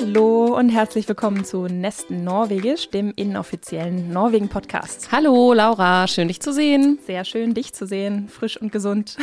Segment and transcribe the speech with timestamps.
[0.00, 5.12] Hallo und herzlich willkommen zu Nesten Norwegisch, dem inoffiziellen Norwegen-Podcast.
[5.12, 6.98] Hallo Laura, schön dich zu sehen.
[7.06, 9.16] Sehr schön, dich zu sehen, frisch und gesund.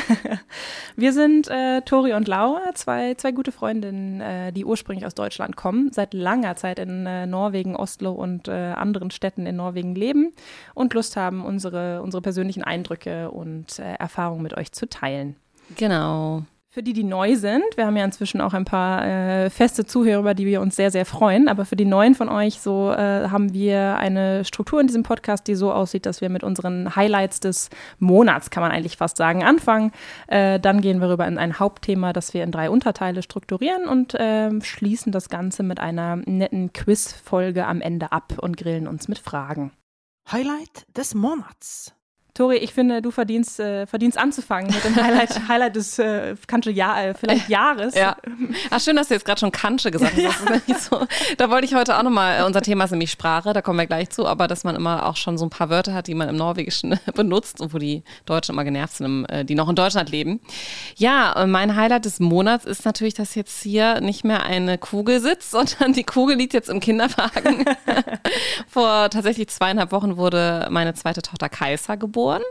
[0.95, 5.55] Wir sind äh, Tori und Laura, zwei, zwei gute Freundinnen, äh, die ursprünglich aus Deutschland
[5.55, 10.31] kommen, seit langer Zeit in äh, Norwegen, Oslo und äh, anderen Städten in Norwegen leben
[10.73, 15.35] und Lust haben, unsere, unsere persönlichen Eindrücke und äh, Erfahrungen mit euch zu teilen.
[15.75, 16.43] Genau.
[16.73, 20.19] Für die, die neu sind, wir haben ja inzwischen auch ein paar äh, feste Zuhörer,
[20.19, 21.49] über die wir uns sehr, sehr freuen.
[21.49, 25.49] Aber für die Neuen von euch, so äh, haben wir eine Struktur in diesem Podcast,
[25.49, 29.43] die so aussieht, dass wir mit unseren Highlights des Monats, kann man eigentlich fast sagen,
[29.43, 29.91] anfangen.
[30.27, 34.15] Äh, dann gehen wir rüber in ein Hauptthema, das wir in drei Unterteile strukturieren und
[34.17, 39.19] ähm, schließen das Ganze mit einer netten Quizfolge am Ende ab und grillen uns mit
[39.19, 39.73] Fragen.
[40.31, 41.93] Highlight des Monats.
[42.33, 46.71] Tori, ich finde, du verdienst, äh, verdienst anzufangen mit dem Highlight, Highlight des äh, Kanche
[46.71, 47.93] Jahr, äh, vielleicht Jahres.
[47.93, 48.15] Ja.
[48.69, 50.67] Ach, schön, dass du jetzt gerade schon Kanche gesagt hast.
[50.67, 50.75] Ja.
[50.79, 51.05] So.
[51.37, 53.85] Da wollte ich heute auch nochmal, äh, unser Thema ist nämlich Sprache, da kommen wir
[53.85, 56.29] gleich zu, aber dass man immer auch schon so ein paar Wörter hat, die man
[56.29, 60.09] im Norwegischen benutzt und wo die Deutschen immer genervt sind, äh, die noch in Deutschland
[60.09, 60.39] leben.
[60.95, 65.51] Ja, mein Highlight des Monats ist natürlich, dass jetzt hier nicht mehr eine Kugel sitzt,
[65.51, 67.65] sondern die Kugel liegt jetzt im Kinderwagen.
[68.69, 72.43] Vor tatsächlich zweieinhalb Wochen wurde meine zweite Tochter Kaiser geboren geboren.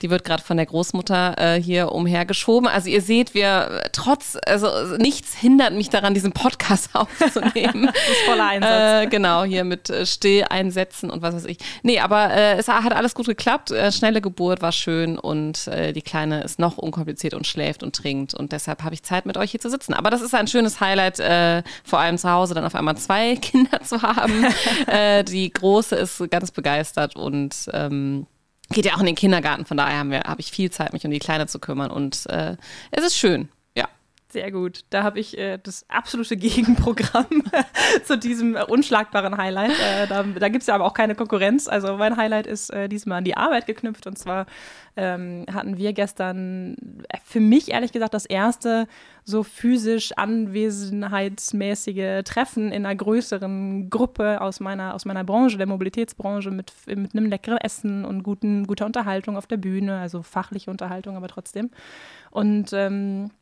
[0.00, 2.68] Die wird gerade von der Großmutter äh, hier umhergeschoben.
[2.68, 7.86] Also ihr seht, wir trotz, also nichts hindert mich daran, diesen Podcast aufzunehmen.
[7.92, 9.04] das ist voller Einsatz.
[9.04, 11.58] Äh, genau, hier mit äh, Stilleinsätzen und was weiß ich.
[11.82, 13.70] Nee, aber äh, es hat alles gut geklappt.
[13.70, 17.94] Äh, schnelle Geburt war schön und äh, die Kleine ist noch unkompliziert und schläft und
[17.94, 18.34] trinkt.
[18.34, 19.92] Und deshalb habe ich Zeit, mit euch hier zu sitzen.
[19.92, 23.36] Aber das ist ein schönes Highlight, äh, vor allem zu Hause dann auf einmal zwei
[23.42, 24.46] Kinder zu haben.
[24.86, 28.26] äh, die Große ist ganz begeistert und ähm,
[28.70, 31.10] geht ja auch in den Kindergarten, von daher habe hab ich viel Zeit, mich um
[31.10, 32.56] die Kleine zu kümmern und äh,
[32.90, 33.48] es ist schön.
[33.74, 33.88] Ja.
[34.28, 34.80] Sehr gut.
[34.90, 37.44] Da habe ich äh, das absolute Gegenprogramm
[38.04, 39.70] zu diesem äh, unschlagbaren Highlight.
[39.72, 41.68] Äh, da da gibt es ja aber auch keine Konkurrenz.
[41.68, 44.06] Also mein Highlight ist äh, diesmal an die Arbeit geknüpft.
[44.06, 44.46] Und zwar
[44.96, 48.88] ähm, hatten wir gestern äh, für mich ehrlich gesagt das erste
[49.28, 56.52] so physisch anwesenheitsmäßige Treffen in einer größeren Gruppe aus meiner, aus meiner Branche, der Mobilitätsbranche,
[56.52, 61.16] mit, mit einem leckeren Essen und guten, guter Unterhaltung auf der Bühne, also fachliche Unterhaltung,
[61.16, 61.70] aber trotzdem.
[62.30, 63.32] Und ähm,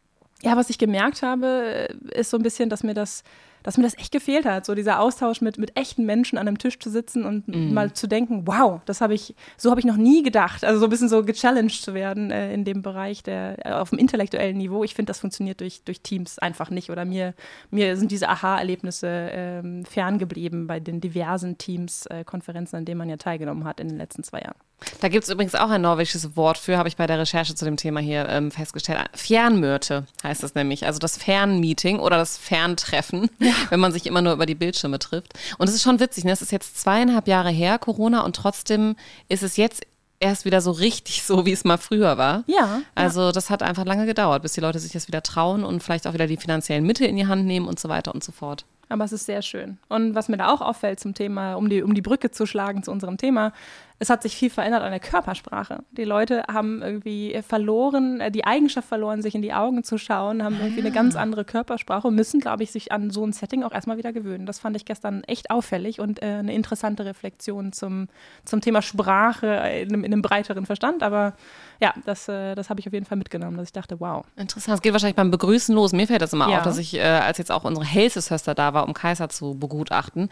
[0.43, 3.23] ja, was ich gemerkt habe, ist so ein bisschen, dass mir das
[3.65, 6.59] dass mir das echt gefehlt hat, so dieser Austausch mit, mit echten Menschen an einem
[6.59, 7.73] Tisch zu sitzen und mm.
[7.73, 10.65] mal zu denken, wow, das habe ich, so habe ich noch nie gedacht.
[10.65, 13.91] Also so ein bisschen so gechallenged zu werden äh, in dem Bereich der, äh, auf
[13.91, 14.85] dem intellektuellen Niveau.
[14.85, 16.91] Ich finde, das funktioniert durch, durch Teams einfach nicht.
[16.91, 17.33] Oder mir,
[17.71, 23.09] mir sind diese Aha-Erlebnisse ähm, ferngeblieben bei den diversen Teams, äh, Konferenzen, an denen man
[23.09, 24.59] ja teilgenommen hat in den letzten zwei Jahren.
[25.01, 27.65] Da gibt es übrigens auch ein norwegisches Wort für, habe ich bei der Recherche zu
[27.65, 28.99] dem Thema hier ähm, festgestellt.
[29.15, 30.87] Fjernmörte heißt das nämlich.
[30.87, 33.53] Also das Fernmeeting oder das Ferntreffen, ja.
[33.71, 35.35] wenn man sich immer nur über die Bildschirme trifft.
[35.59, 36.33] Und es ist schon witzig, ne?
[36.33, 38.97] es ist jetzt zweieinhalb Jahre her, Corona, und trotzdem
[39.29, 39.83] ist es jetzt
[40.21, 42.45] erst wieder so richtig so, wie es mal früher war.
[42.47, 42.81] Ja.
[42.95, 46.07] Also das hat einfach lange gedauert, bis die Leute sich das wieder trauen und vielleicht
[46.07, 48.65] auch wieder die finanziellen Mittel in die Hand nehmen und so weiter und so fort.
[48.89, 49.79] Aber es ist sehr schön.
[49.89, 52.83] Und was mir da auch auffällt zum Thema, um die, um die Brücke zu schlagen
[52.83, 53.53] zu unserem Thema,
[54.01, 55.85] es hat sich viel verändert an der Körpersprache.
[55.93, 60.43] Die Leute haben irgendwie verloren, äh, die Eigenschaft verloren, sich in die Augen zu schauen,
[60.43, 63.63] haben irgendwie eine ganz andere Körpersprache und müssen, glaube ich, sich an so ein Setting
[63.63, 64.47] auch erstmal wieder gewöhnen.
[64.47, 68.09] Das fand ich gestern echt auffällig und äh, eine interessante Reflexion zum,
[68.45, 71.03] zum Thema Sprache in einem, in einem breiteren Verstand.
[71.03, 71.35] Aber
[71.81, 74.25] ja, das, äh, das habe ich auf jeden Fall mitgenommen, dass ich dachte, wow.
[74.37, 74.77] Interessant.
[74.77, 75.93] Es geht wahrscheinlich beim Begrüßen los.
[75.93, 76.59] Mir fällt das immer ja.
[76.59, 80.29] auf, dass ich, äh, als jetzt auch unsere Hälseshöster da war, um Kaiser zu begutachten,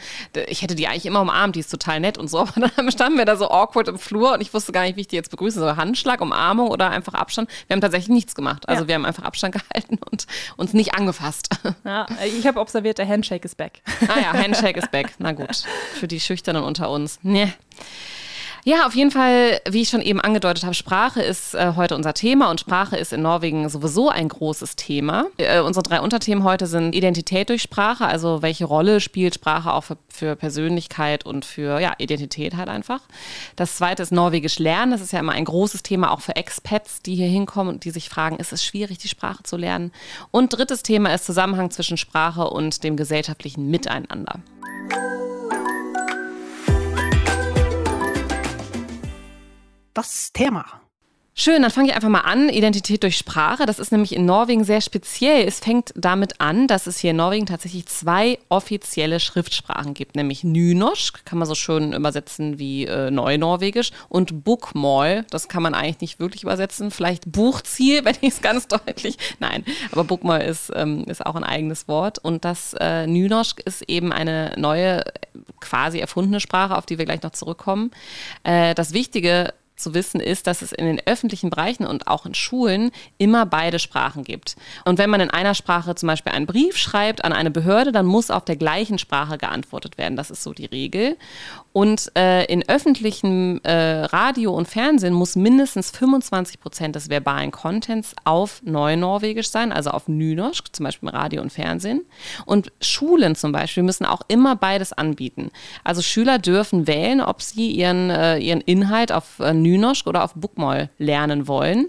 [0.47, 3.19] ich hätte die eigentlich immer umarmt, die ist total nett und so, aber dann standen
[3.19, 5.31] wir da so awkward im Flur und ich wusste gar nicht, wie ich die jetzt
[5.31, 5.59] begrüße.
[5.59, 7.51] So Handschlag, Umarmung oder einfach Abstand.
[7.67, 8.69] Wir haben tatsächlich nichts gemacht.
[8.69, 8.89] Also ja.
[8.89, 10.27] wir haben einfach Abstand gehalten und
[10.57, 11.49] uns nicht angefasst.
[11.85, 13.81] Ja, ich habe observiert, der Handshake ist back.
[14.07, 15.15] Ah ja, Handshake ist back.
[15.19, 15.65] Na gut.
[15.95, 17.19] Für die Schüchternen unter uns.
[17.23, 17.53] Nee.
[18.65, 22.15] Ja, auf jeden Fall, wie ich schon eben angedeutet habe, Sprache ist äh, heute unser
[22.15, 25.27] Thema und Sprache ist in Norwegen sowieso ein großes Thema.
[25.37, 29.83] Äh, unsere drei Unterthemen heute sind Identität durch Sprache, also welche Rolle spielt Sprache auch
[29.83, 33.01] für, für Persönlichkeit und für ja, Identität halt einfach.
[33.57, 34.93] Das zweite ist Norwegisch lernen.
[34.93, 37.91] Das ist ja immer ein großes Thema auch für Expats, die hier hinkommen und die
[37.91, 39.91] sich fragen, ist es schwierig, die Sprache zu lernen?
[40.31, 44.39] Und drittes Thema ist Zusammenhang zwischen Sprache und dem gesellschaftlichen Miteinander.
[49.95, 50.83] Das Thema.
[51.35, 52.51] Schön, dann fange ich einfach mal an.
[52.51, 53.65] Identität durch Sprache.
[53.65, 55.49] Das ist nämlich in Norwegen sehr speziell.
[55.49, 60.45] Es fängt damit an, dass es hier in Norwegen tatsächlich zwei offizielle Schriftsprachen gibt, nämlich
[60.45, 66.03] Nynorsk, kann man so schön übersetzen wie äh, Neunorwegisch, und Bokmål, das kann man eigentlich
[66.03, 66.91] nicht wirklich übersetzen.
[66.91, 69.17] Vielleicht Buchziel, wenn ich es ganz deutlich.
[69.41, 72.19] Nein, aber Bokmål ist, ähm, ist auch ein eigenes Wort.
[72.19, 75.03] Und das äh, Nynorsk ist eben eine neue,
[75.61, 77.91] quasi erfundene Sprache, auf die wir gleich noch zurückkommen.
[78.45, 82.35] Äh, das Wichtige zu wissen ist, dass es in den öffentlichen Bereichen und auch in
[82.35, 84.57] Schulen immer beide Sprachen gibt.
[84.85, 88.07] Und wenn man in einer Sprache zum Beispiel einen Brief schreibt an eine Behörde, dann
[88.07, 90.17] muss auf der gleichen Sprache geantwortet werden.
[90.17, 91.17] Das ist so die Regel.
[91.73, 98.15] Und äh, in öffentlichem äh, Radio und Fernsehen muss mindestens 25 Prozent des verbalen Contents
[98.25, 102.03] auf Neunorwegisch sein, also auf Nynorsk, zum Beispiel im Radio und Fernsehen.
[102.45, 105.51] Und Schulen zum Beispiel müssen auch immer beides anbieten.
[105.83, 109.72] Also Schüler dürfen wählen, ob sie ihren, äh, ihren Inhalt auf äh, Nynorsk
[110.07, 111.89] oder auf Bookmall lernen wollen.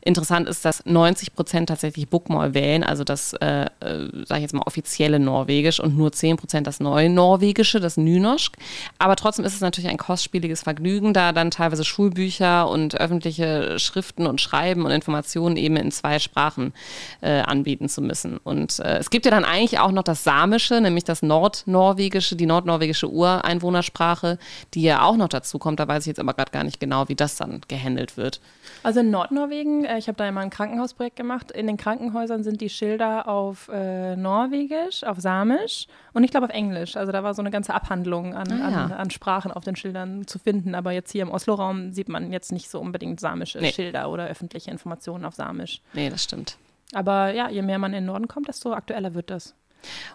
[0.00, 4.54] Interessant ist, dass 90 Prozent tatsächlich Bookmall wählen, also das, äh, äh sage ich jetzt
[4.54, 8.56] mal, offizielle Norwegisch und nur 10 Prozent das neue Norwegische, das Nynorsk.
[8.98, 14.26] Aber trotzdem ist es natürlich ein kostspieliges Vergnügen, da dann teilweise Schulbücher und öffentliche Schriften
[14.26, 16.72] und Schreiben und Informationen eben in zwei Sprachen
[17.20, 18.36] äh, anbieten zu müssen.
[18.38, 22.46] Und äh, es gibt ja dann eigentlich auch noch das Samische, nämlich das Nordnorwegische, die
[22.46, 24.38] nordnorwegische Ureinwohnersprache,
[24.74, 25.80] die ja auch noch dazu kommt.
[25.80, 28.40] Da weiß ich jetzt aber gerade gar nicht genau, wie das dann gehandelt wird.
[28.82, 31.50] Also in Nordnorwegen, äh, ich habe da immer ein Krankenhausprojekt gemacht.
[31.50, 36.52] In den Krankenhäusern sind die Schilder auf äh, Norwegisch, auf Samisch und ich glaube auf
[36.52, 36.96] Englisch.
[36.96, 38.84] Also da war so eine ganze Abhandlung an, ah, ja.
[38.84, 40.74] an, an, Sprachen auf den Schildern zu finden.
[40.74, 43.72] Aber jetzt hier im Oslo-Raum sieht man jetzt nicht so unbedingt samische nee.
[43.72, 45.80] Schilder oder öffentliche Informationen auf Samisch.
[45.94, 46.58] Nee, das stimmt.
[46.92, 49.54] Aber ja, je mehr man in den Norden kommt, desto aktueller wird das.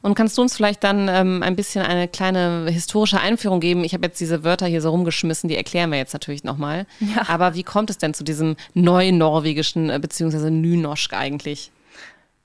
[0.01, 3.83] Und kannst du uns vielleicht dann ähm, ein bisschen eine kleine historische Einführung geben?
[3.83, 6.85] Ich habe jetzt diese Wörter hier so rumgeschmissen, die erklären wir jetzt natürlich nochmal.
[6.99, 7.27] Ja.
[7.27, 10.49] Aber wie kommt es denn zu diesem neunorwegischen äh, bzw.
[10.49, 11.71] Nynorsk eigentlich?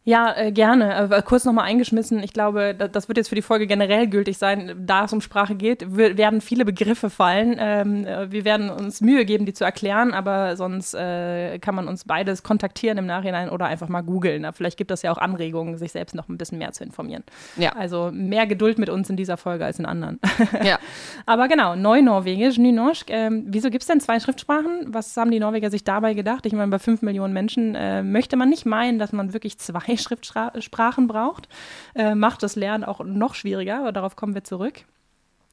[0.06, 1.10] Ja, äh, gerne.
[1.10, 2.22] Äh, kurz nochmal eingeschmissen.
[2.22, 4.74] Ich glaube, das wird jetzt für die Folge generell gültig sein.
[4.78, 7.56] Da es um Sprache geht, werden viele Begriffe fallen.
[7.58, 11.88] Ähm, äh, wir werden uns Mühe geben, die zu erklären, aber sonst äh, kann man
[11.88, 14.46] uns beides kontaktieren im Nachhinein oder einfach mal googeln.
[14.52, 17.24] Vielleicht gibt es ja auch Anregungen, sich selbst noch ein bisschen mehr zu informieren.
[17.56, 17.72] Ja.
[17.72, 20.20] Also mehr Geduld mit uns in dieser Folge als in anderen.
[20.64, 20.78] Ja.
[21.26, 23.10] aber genau, Neunorwegisch, Nynorsk.
[23.10, 24.86] Ähm, wieso gibt es denn zwei Schriftsprachen?
[24.88, 26.46] Was haben die Norweger sich dabei gedacht?
[26.46, 29.93] Ich meine, bei fünf Millionen Menschen äh, möchte man nicht meinen, dass man wirklich zwei
[30.02, 31.48] Schriftsprachen braucht,
[31.94, 34.84] äh, macht das Lernen auch noch schwieriger, aber darauf kommen wir zurück.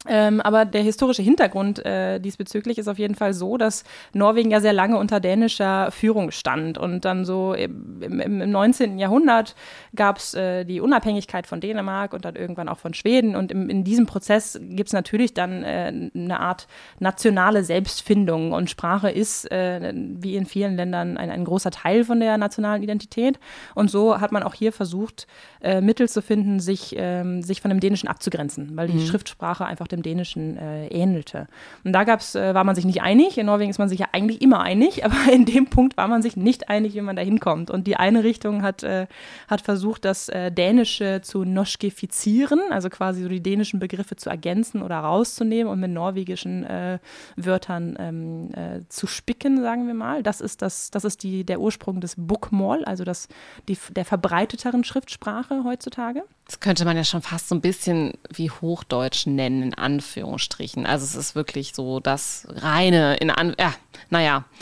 [0.08, 3.84] Ähm, aber der historische Hintergrund äh, diesbezüglich ist auf jeden Fall so, dass
[4.14, 6.80] Norwegen ja sehr lange unter dänischer Führung stand.
[6.80, 8.98] Und dann so im, im, im 19.
[8.98, 9.56] Jahrhundert
[9.96, 13.36] gab es äh, die Unabhängigkeit von Dänemark und dann irgendwann auch von Schweden.
[13.36, 16.68] Und im, in diesem Prozess gibt es natürlich dann äh, eine Art
[17.00, 18.54] nationale Selbstfindung.
[18.54, 22.82] Und Sprache ist, äh, wie in vielen Ländern, ein, ein, großer Teil von der nationalen
[22.82, 23.40] Identität.
[23.76, 25.28] Und so hat man auch hier versucht,
[25.62, 29.06] äh, Mittel zu finden, sich, ähm, sich von dem Dänischen abzugrenzen, weil die mhm.
[29.06, 31.48] Schriftsprache einfach dem Dänischen äh, ähnelte.
[31.84, 33.38] Und da gab's, äh, war man sich nicht einig.
[33.38, 36.22] In Norwegen ist man sich ja eigentlich immer einig, aber in dem Punkt war man
[36.22, 37.70] sich nicht einig, wie man da hinkommt.
[37.70, 39.08] Und die eine Richtung hat, äh,
[39.48, 44.82] hat versucht, das äh, Dänische zu noschkifizieren, also quasi so die dänischen Begriffe zu ergänzen
[44.82, 47.00] oder rauszunehmen und mit norwegischen äh,
[47.36, 50.24] Wörtern ähm, äh, zu spicken, sagen wir mal.
[50.24, 53.28] Das ist, das, das ist die, der Ursprung des Bookmall, also das,
[53.68, 56.24] die, der verbreiteteren Schriftsprache heutzutage.
[56.52, 60.86] Das könnte man ja schon fast so ein bisschen wie Hochdeutsch nennen, in Anführungsstrichen.
[60.86, 63.74] Also es ist wirklich so das reine, in An ja,
[64.10, 64.44] naja.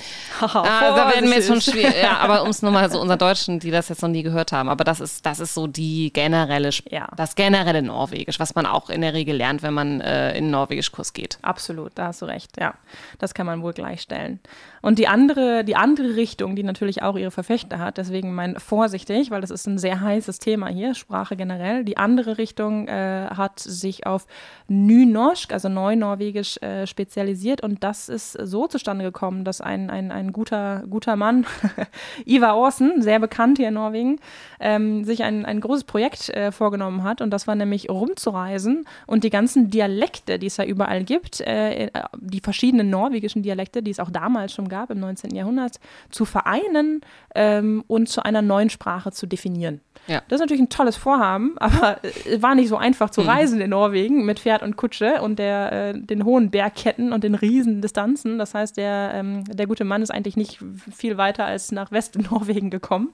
[0.42, 2.02] Oh, ah, da werden wir jetzt schon schwierig.
[2.02, 4.54] Ja, aber um es nur mal so unseren Deutschen, die das jetzt noch nie gehört
[4.54, 7.10] haben, aber das ist, das ist so die generelle, ja.
[7.18, 11.12] das generelle Norwegisch, was man auch in der Regel lernt, wenn man äh, in Norwegischkurs
[11.12, 11.40] geht.
[11.42, 12.74] Absolut, da hast du recht, ja.
[13.18, 14.40] Das kann man wohl gleichstellen.
[14.82, 19.30] Und die andere, die andere Richtung, die natürlich auch ihre Verfechter hat, deswegen mein vorsichtig,
[19.30, 21.79] weil das ist ein sehr heißes Thema hier, Sprache generell.
[21.84, 24.28] Die andere Richtung äh, hat sich auf
[24.68, 30.32] Nynorsk, also Neunorwegisch, äh, spezialisiert und das ist so zustande gekommen, dass ein, ein, ein
[30.32, 31.46] guter, guter Mann,
[32.26, 34.20] Ivar Aasen, sehr bekannt hier in Norwegen,
[34.60, 39.24] ähm, sich ein, ein großes Projekt äh, vorgenommen hat und das war nämlich rumzureisen und
[39.24, 44.00] die ganzen Dialekte, die es ja überall gibt, äh, die verschiedenen norwegischen Dialekte, die es
[44.00, 45.36] auch damals schon gab im 19.
[45.36, 47.02] Jahrhundert, zu vereinen
[47.36, 49.82] ähm, und zu einer neuen Sprache zu definieren.
[50.08, 50.22] Ja.
[50.28, 53.30] Das ist natürlich ein tolles Vorhaben, aber es war nicht so einfach zu mhm.
[53.30, 57.36] reisen in Norwegen mit Pferd und Kutsche und der, äh, den hohen Bergketten und den
[57.36, 58.38] riesen Distanzen.
[58.38, 60.60] Das heißt, der, ähm, der gute Mann ist eigentlich nicht
[60.96, 63.10] viel weiter als nach West-Norwegen gekommen.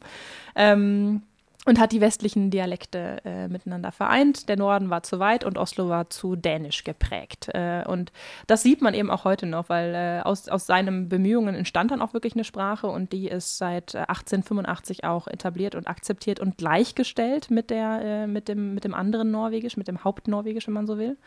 [0.56, 1.24] Ähm,
[1.66, 4.48] und hat die westlichen Dialekte äh, miteinander vereint.
[4.50, 7.50] Der Norden war zu weit und Oslo war zu dänisch geprägt.
[7.54, 8.12] Äh, und
[8.46, 12.02] das sieht man eben auch heute noch, weil äh, aus, aus seinen Bemühungen entstand dann
[12.02, 16.58] auch wirklich eine Sprache und die ist seit 1885 äh, auch etabliert und akzeptiert und
[16.58, 20.88] gleichgestellt mit, der, äh, mit, dem, mit dem anderen Norwegisch, mit dem Hauptnorwegisch, wenn man
[20.88, 21.18] so will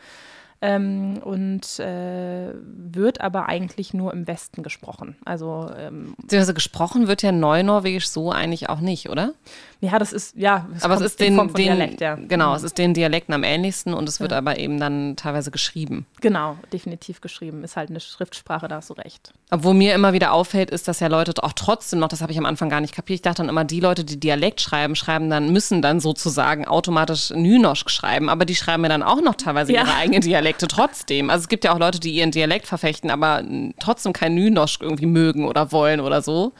[0.61, 5.15] ähm, und äh, wird aber eigentlich nur im Westen gesprochen.
[5.23, 9.33] Also ähm, also gesprochen wird ja Neunorwegisch so eigentlich auch nicht, oder?
[9.81, 10.67] Ja, das ist ja.
[10.81, 12.15] aber es ist den, den Dialekt, ja.
[12.15, 12.55] Genau, mhm.
[12.57, 14.37] es ist den Dialekten am ähnlichsten und es wird ja.
[14.37, 16.05] aber eben dann teilweise geschrieben.
[16.19, 17.63] Genau, definitiv geschrieben.
[17.63, 19.33] Ist halt eine Schriftsprache, da hast du recht.
[19.51, 22.37] Obwohl mir immer wieder auffällt, ist, dass ja Leute auch trotzdem noch, das habe ich
[22.37, 23.15] am Anfang gar nicht kapiert.
[23.15, 27.29] Ich dachte dann immer, die Leute, die Dialekt schreiben, schreiben dann müssen dann sozusagen automatisch
[27.29, 29.83] Nynorsk schreiben, aber die schreiben mir dann auch noch teilweise ja.
[29.83, 30.48] ihre eigene Dialekt.
[30.49, 31.29] Dialekte trotzdem.
[31.29, 33.43] Also es gibt ja auch Leute, die ihren Dialekt verfechten, aber
[33.79, 36.53] trotzdem kein Nynosch irgendwie mögen oder wollen oder so.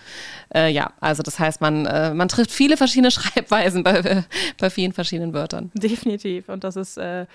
[0.53, 4.23] Äh, ja, also das heißt, man, äh, man trifft viele verschiedene Schreibweisen bei,
[4.57, 5.71] bei vielen verschiedenen Wörtern.
[5.73, 6.49] Definitiv.
[6.49, 7.25] Und das ist, äh,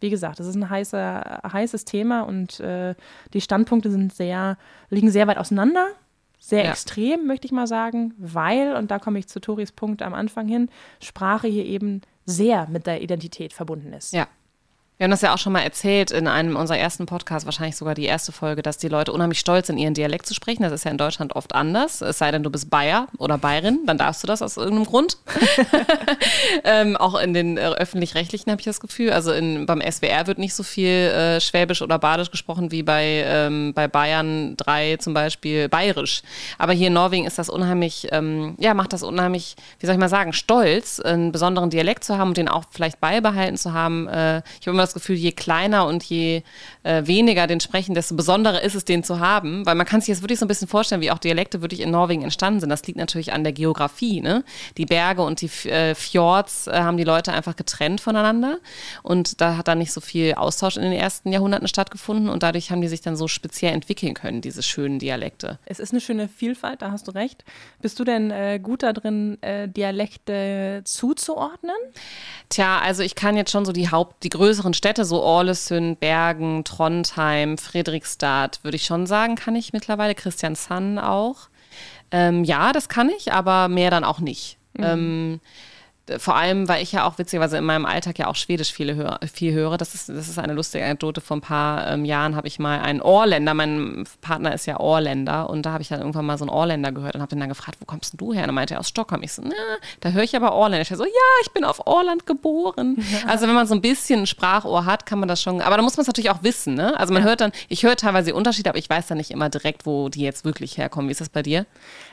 [0.00, 2.94] wie gesagt, das ist ein heißer, heißes Thema und äh,
[3.32, 4.56] die Standpunkte sind sehr,
[4.88, 5.86] liegen sehr weit auseinander
[6.42, 6.70] sehr ja.
[6.70, 10.48] extrem, möchte ich mal sagen, weil, und da komme ich zu Toris Punkt am Anfang
[10.48, 14.14] hin, Sprache hier eben sehr mit der Identität verbunden ist.
[14.14, 14.26] Ja.
[15.00, 17.94] Wir haben das ja auch schon mal erzählt in einem unserer ersten Podcasts, wahrscheinlich sogar
[17.94, 20.62] die erste Folge, dass die Leute unheimlich stolz sind, ihren Dialekt zu sprechen.
[20.62, 22.02] Das ist ja in Deutschland oft anders.
[22.02, 25.16] Es sei denn, du bist Bayer oder Bayerin, dann darfst du das aus irgendeinem Grund.
[26.64, 29.12] ähm, auch in den äh, öffentlich-rechtlichen habe ich das Gefühl.
[29.12, 33.24] Also in, beim SWR wird nicht so viel äh, Schwäbisch oder Badisch gesprochen wie bei,
[33.24, 36.20] ähm, bei Bayern 3 zum Beispiel Bayerisch.
[36.58, 39.98] Aber hier in Norwegen ist das unheimlich, ähm, ja, macht das unheimlich, wie soll ich
[39.98, 44.06] mal sagen, stolz, einen besonderen Dialekt zu haben und den auch vielleicht beibehalten zu haben.
[44.06, 46.42] Äh, ich habe immer das Gefühl, je kleiner und je
[46.82, 49.66] äh, weniger den sprechen, desto besonderer ist es, den zu haben.
[49.66, 51.90] Weil man kann sich jetzt wirklich so ein bisschen vorstellen, wie auch Dialekte wirklich in
[51.90, 52.70] Norwegen entstanden sind.
[52.70, 54.20] Das liegt natürlich an der Geografie.
[54.20, 54.44] Ne?
[54.76, 58.58] Die Berge und die äh, Fjords äh, haben die Leute einfach getrennt voneinander.
[59.02, 62.28] Und da hat dann nicht so viel Austausch in den ersten Jahrhunderten stattgefunden.
[62.28, 65.58] Und dadurch haben die sich dann so speziell entwickeln können, diese schönen Dialekte.
[65.66, 67.44] Es ist eine schöne Vielfalt, da hast du recht.
[67.80, 71.76] Bist du denn äh, gut darin, äh, Dialekte zuzuordnen?
[72.48, 76.64] Tja, also ich kann jetzt schon so die Haupt, die größeren Städte, so Ålesund, Bergen,
[76.64, 80.14] Trondheim, Friedrichstadt, würde ich schon sagen, kann ich mittlerweile.
[80.14, 81.50] Christiansand auch.
[82.10, 84.56] Ähm, ja, das kann ich, aber mehr dann auch nicht.
[84.72, 84.84] Mhm.
[84.84, 85.40] Ähm,
[86.18, 89.20] vor allem, weil ich ja auch witzigerweise in meinem Alltag ja auch Schwedisch viele höre,
[89.32, 89.76] viel höre.
[89.76, 91.20] Das ist, das ist eine lustige Anekdote.
[91.20, 95.48] Vor ein paar ähm, Jahren habe ich mal einen Orländer, mein Partner ist ja Orländer
[95.50, 97.78] und da habe ich dann irgendwann mal so einen Orländer gehört und habe dann gefragt,
[97.80, 98.42] wo kommst denn du her?
[98.42, 99.22] Und dann meinte er aus Stockholm.
[99.22, 99.54] Ich so, na,
[100.00, 100.90] da höre ich aber Orländisch.
[100.90, 101.10] Ich so, ja,
[101.42, 102.96] ich bin auf Orland geboren.
[102.98, 103.18] Ja.
[103.30, 105.82] Also wenn man so ein bisschen ein Sprachohr hat, kann man das schon, aber da
[105.82, 106.74] muss man es natürlich auch wissen.
[106.74, 106.98] Ne?
[106.98, 107.28] Also man ja.
[107.28, 110.22] hört dann, ich höre teilweise Unterschiede, aber ich weiß dann nicht immer direkt, wo die
[110.22, 111.08] jetzt wirklich herkommen.
[111.08, 111.64] Wie ist das bei dir?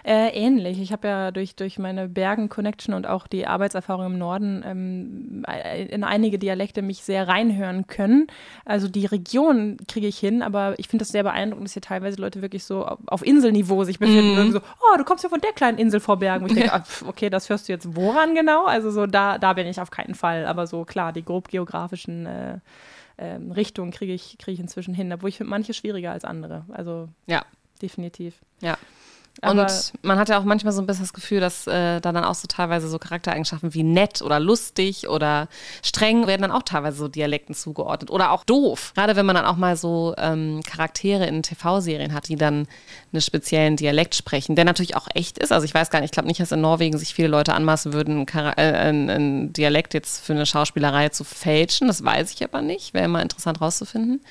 [0.04, 0.80] Äh, ähnlich.
[0.80, 5.46] Ich habe ja durch, durch meine Bergen-Connection und auch die Arbeitserfahrung im Norden ähm,
[5.90, 8.28] in einige Dialekte mich sehr reinhören können.
[8.66, 12.22] Also die Region kriege ich hin, aber ich finde das sehr beeindruckend, dass hier teilweise
[12.22, 14.50] Leute wirklich so auf Inselniveau sich befinden.
[14.50, 14.52] Mm.
[14.52, 16.44] so, oh, du kommst ja von der kleinen Insel vor Bergen.
[16.44, 18.66] Und ich denke, ah, okay, das hörst du jetzt woran genau?
[18.66, 20.46] Also so, da, da bin ich auf keinen Fall.
[20.46, 22.60] Aber so klar, die grob geografischen äh,
[23.18, 26.66] ähm, Richtungen kriege ich, krieg ich inzwischen hin, obwohl ich finde manche schwieriger als andere.
[26.70, 27.44] Also ja.
[27.82, 28.36] definitiv.
[28.62, 28.78] Ja.
[29.42, 32.24] Und man hat ja auch manchmal so ein bisschen das Gefühl, dass äh, da dann
[32.24, 35.48] auch so teilweise so Charaktereigenschaften wie nett oder lustig oder
[35.84, 38.94] streng werden dann auch teilweise so Dialekten zugeordnet oder auch doof.
[38.96, 42.68] Gerade wenn man dann auch mal so ähm, Charaktere in TV-Serien hat, die dann
[43.18, 45.52] einen speziellen Dialekt sprechen, der natürlich auch echt ist.
[45.52, 47.94] Also ich weiß gar nicht, ich glaube nicht, dass in Norwegen sich viele Leute anmaßen
[47.94, 51.88] würden, einen äh, Dialekt jetzt für eine Schauspielerei zu fälschen.
[51.88, 52.94] Das weiß ich aber nicht.
[52.94, 54.22] Wäre immer interessant rauszufinden.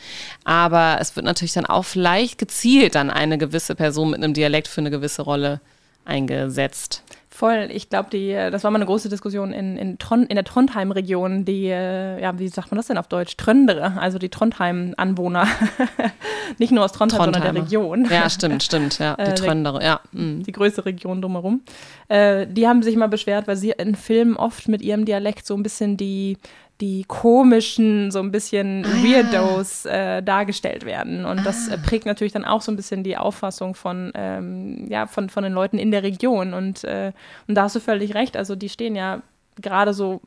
[0.45, 4.69] Aber es wird natürlich dann auch vielleicht gezielt dann eine gewisse Person mit einem Dialekt
[4.69, 5.61] für eine gewisse Rolle
[6.05, 7.03] eingesetzt.
[7.37, 7.69] Voll.
[7.71, 8.09] Ich glaube,
[8.51, 12.39] das war mal eine große Diskussion in, in, Tron, in der Trondheim-Region, die, äh, ja,
[12.39, 13.37] wie sagt man das denn auf Deutsch?
[13.37, 15.47] Tröndere, also die Trondheim-Anwohner.
[16.59, 18.09] Nicht nur aus Trondheim, sondern der Region.
[18.11, 19.17] Ja, stimmt, stimmt, ja.
[19.17, 20.01] Die äh, Tröndere, ja.
[20.13, 20.45] Mhm.
[20.45, 21.61] Die größte Region drumherum.
[22.09, 25.55] Äh, die haben sich mal beschwert, weil sie in Filmen oft mit ihrem Dialekt so
[25.55, 26.39] ein bisschen die
[26.81, 28.89] die komischen, so ein bisschen ah.
[29.03, 31.25] Weirdos äh, dargestellt werden.
[31.25, 31.43] Und ah.
[31.43, 35.31] das äh, prägt natürlich dann auch so ein bisschen die Auffassung von, ähm, ja, von,
[35.31, 36.55] von den Leuten in der Region.
[36.55, 37.13] Und, äh,
[37.49, 38.37] und da hast du völlig recht.
[38.37, 39.23] Also die stehen ja
[39.61, 40.21] gerade so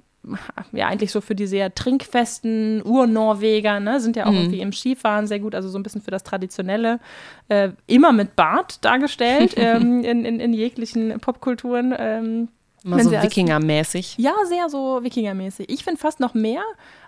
[0.73, 4.37] ja, eigentlich so für die sehr trinkfesten Urnorweger, ne, sind ja auch mhm.
[4.37, 6.99] irgendwie im Skifahren sehr gut, also so ein bisschen für das Traditionelle,
[7.47, 11.95] äh, immer mit Bart dargestellt ähm, in, in, in, jeglichen Popkulturen.
[11.97, 12.49] Ähm,
[12.83, 14.15] Mal so Wikingermäßig.
[14.17, 15.69] Ja, sehr so Wikingermäßig.
[15.69, 16.63] Ich finde fast noch mehr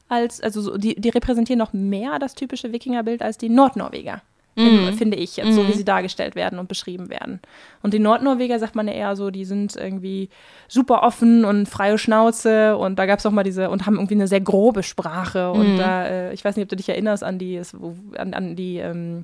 [0.10, 4.22] als, also so, die, die repräsentieren noch mehr das typische Wikingerbild als die Nordnorweger.
[4.56, 7.40] in, finde ich, jetzt so wie sie dargestellt werden und beschrieben werden.
[7.82, 10.30] Und die Nordnorweger sagt man ja eher so, die sind irgendwie
[10.68, 14.16] super offen und freie Schnauze und da gab es auch mal diese und haben irgendwie
[14.16, 17.40] eine sehr grobe Sprache und da, äh, ich weiß nicht, ob du dich erinnerst an
[17.40, 17.62] die,
[18.18, 19.24] an, an die, ähm,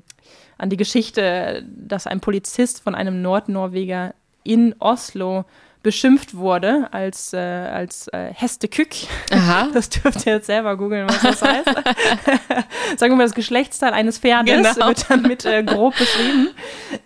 [0.56, 4.14] an die Geschichte, dass ein Polizist von einem Nordnorweger
[4.44, 5.44] in Oslo
[5.88, 8.90] beschimpft wurde als, äh, als äh, Hestekück.
[9.32, 9.68] Aha.
[9.72, 11.64] Das dürft ihr jetzt selber googeln, was das heißt.
[12.98, 14.88] Sagen wir mal, das Geschlechtsteil eines Pferdes Genau.
[14.88, 16.50] wird dann mit äh, grob beschrieben.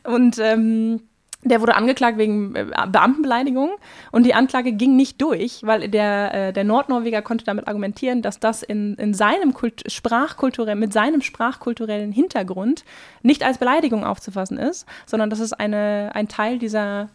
[0.02, 1.00] Und ähm,
[1.44, 3.70] der wurde angeklagt wegen äh, Beamtenbeleidigung
[4.10, 8.40] und die Anklage ging nicht durch, weil der, äh, der Nordnorweger konnte damit argumentieren, dass
[8.40, 12.84] das in, in seinem Kult Sprachkulturell, mit seinem sprachkulturellen Hintergrund
[13.22, 17.10] nicht als Beleidigung aufzufassen ist, sondern dass es eine, ein Teil dieser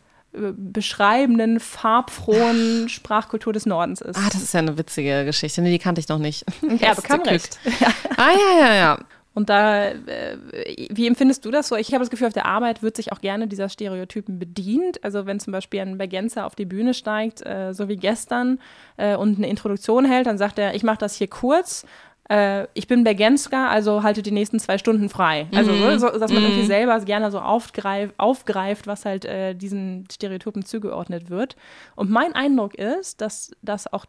[0.56, 4.18] beschreibenden, farbfrohen Sprachkultur des Nordens ist.
[4.18, 5.62] Ah, das ist ja eine witzige Geschichte.
[5.62, 6.46] Nee, die kannte ich noch nicht.
[6.80, 7.60] ja, bekam recht.
[8.18, 9.00] Ah, ja, ja, ja.
[9.38, 10.38] Und da, äh,
[10.90, 11.76] wie empfindest du das so?
[11.76, 15.04] Ich habe das Gefühl, auf der Arbeit wird sich auch gerne dieser Stereotypen bedient.
[15.04, 18.60] Also wenn zum Beispiel ein Bergenzer auf die Bühne steigt, äh, so wie gestern,
[18.98, 21.86] äh, und eine Introduktion hält, dann sagt er, ich mache das hier kurz.
[22.30, 25.48] Äh, ich bin Bergenska, also halte die nächsten zwei Stunden frei.
[25.56, 30.08] Also so, so, dass man irgendwie selber gerne so aufgreif, aufgreift, was halt äh, diesen
[30.12, 31.56] Stereotypen zugeordnet wird.
[31.96, 34.06] Und mein Eindruck ist, dass das auch,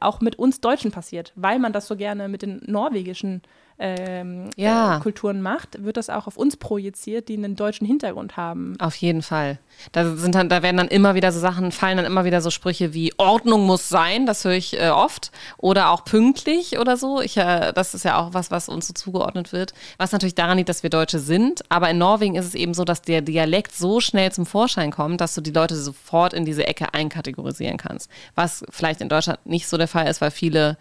[0.00, 3.42] auch mit uns Deutschen passiert, weil man das so gerne mit den norwegischen
[3.78, 4.96] ähm, Ja.
[4.98, 8.76] äh, Kulturen macht, wird das auch auf uns projiziert, die einen deutschen Hintergrund haben.
[8.78, 9.58] Auf jeden Fall.
[9.92, 12.50] Da sind dann, da werden dann immer wieder so Sachen, fallen dann immer wieder so
[12.50, 15.32] Sprüche wie Ordnung muss sein, das höre ich äh, oft.
[15.58, 17.20] Oder auch pünktlich oder so.
[17.20, 19.74] Ich, äh, das ist ja auch was, was uns so zugeordnet wird.
[19.98, 21.62] Was natürlich daran liegt, dass wir Deutsche sind.
[21.68, 25.20] Aber in Norwegen ist es eben so, dass der Dialekt so schnell zum Vorschein kommt,
[25.20, 28.10] dass du die Leute sofort in diese Ecke einkategorisieren kannst.
[28.36, 30.76] Was vielleicht in Deutschland nicht so der Fall ist, weil viele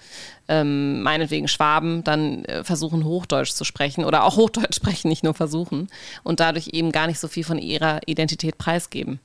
[0.50, 5.34] ähm, meinetwegen Schwaben dann äh, versuchen, Hochdeutsch zu sprechen oder auch Hochdeutsch sprechen, nicht nur
[5.34, 5.88] versuchen
[6.24, 9.20] und dadurch eben gar nicht so viel von ihrer Identität preisgeben.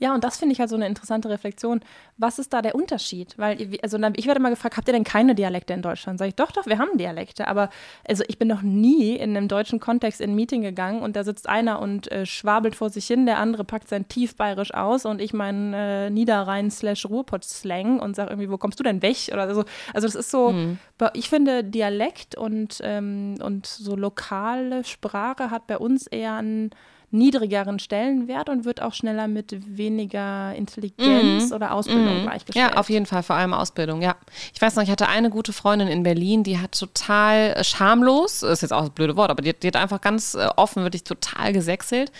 [0.00, 1.80] Ja, und das finde ich halt so eine interessante Reflexion.
[2.16, 3.34] Was ist da der Unterschied?
[3.36, 6.18] Weil, also ich werde mal gefragt, habt ihr denn keine Dialekte in Deutschland?
[6.18, 7.48] Sag ich, doch, doch, wir haben Dialekte.
[7.48, 7.68] Aber
[8.06, 11.24] also ich bin noch nie in einem deutschen Kontext in ein Meeting gegangen und da
[11.24, 15.20] sitzt einer und äh, schwabelt vor sich hin, der andere packt sein Tiefbayerisch aus und
[15.20, 19.16] ich meinen äh, Niederrhein slash Ruhrpott-Slang und sage irgendwie, wo kommst du denn weg?
[19.32, 19.64] Oder so.
[19.94, 20.54] Also das ist so,
[20.96, 26.70] bei- ich finde Dialekt und, ähm, und so lokale Sprache hat bei uns eher einen
[27.10, 32.72] niedrigeren Stellenwert und wird auch schneller mit weniger Intelligenz oder Ausbildung gleichgestellt.
[32.72, 34.16] Ja, auf jeden Fall, vor allem Ausbildung, ja.
[34.54, 38.42] Ich weiß noch, ich hatte eine gute Freundin in Berlin, die hat total äh, schamlos,
[38.42, 40.82] ist jetzt auch das blöde Wort, aber die, hat- die hat einfach ganz äh, offen,
[40.82, 42.12] wirklich total gesächselt.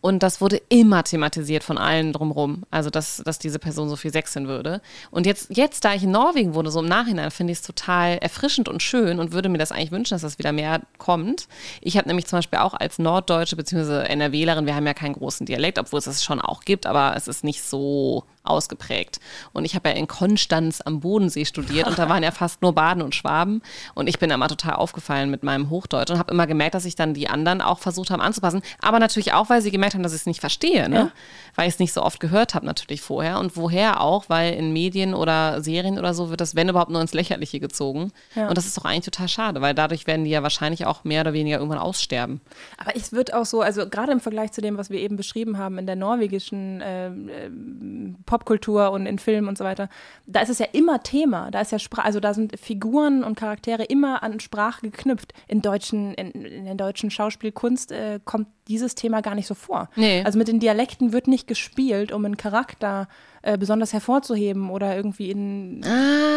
[0.00, 2.62] Und das wurde immer thematisiert von allen drumrum.
[2.70, 4.80] Also, dass, dass diese Person so viel sechseln würde.
[5.10, 8.18] Und jetzt, jetzt, da ich in Norwegen wohne, so im Nachhinein, finde ich es total
[8.18, 11.48] erfrischend und schön und würde mir das eigentlich wünschen, dass das wieder mehr kommt.
[11.80, 14.06] Ich habe nämlich zum Beispiel auch als Norddeutsche bzw.
[14.42, 17.28] NRWlerin, wir haben ja keinen großen Dialekt, obwohl es das schon auch gibt, aber es
[17.28, 19.20] ist nicht so ausgeprägt.
[19.52, 22.74] Und ich habe ja in Konstanz am Bodensee studiert und da waren ja fast nur
[22.74, 23.62] Baden und Schwaben.
[23.94, 26.96] Und ich bin immer total aufgefallen mit meinem Hochdeutsch und habe immer gemerkt, dass sich
[26.96, 28.62] dann die anderen auch versucht haben anzupassen.
[28.80, 30.96] Aber natürlich auch, weil sie gemerkt haben, dass ich es nicht verstehe, ne?
[30.96, 31.10] Ja.
[31.54, 33.38] weil ich es nicht so oft gehört habe natürlich vorher.
[33.38, 37.00] Und woher auch, weil in Medien oder Serien oder so wird das, wenn überhaupt, nur
[37.00, 38.12] ins Lächerliche gezogen.
[38.34, 38.48] Ja.
[38.48, 41.22] Und das ist doch eigentlich total schade, weil dadurch werden die ja wahrscheinlich auch mehr
[41.22, 42.40] oder weniger irgendwann aussterben.
[42.78, 45.58] Aber es wird auch so, also gerade im Vergleich zu dem, was wir eben beschrieben
[45.58, 49.88] haben in der norwegischen ähm, ähm, Popkultur und in Filmen und so weiter,
[50.26, 51.50] da ist es ja immer Thema.
[51.50, 55.32] Da ist ja Sprache, also da sind Figuren und Charaktere immer an Sprache geknüpft.
[55.48, 59.88] In deutschen, in, in der deutschen Schauspielkunst äh, kommt dieses Thema gar nicht so vor.
[59.96, 60.22] Nee.
[60.24, 63.08] Also mit den Dialekten wird nicht gespielt, um einen Charakter
[63.42, 65.84] äh, besonders hervorzuheben oder irgendwie in,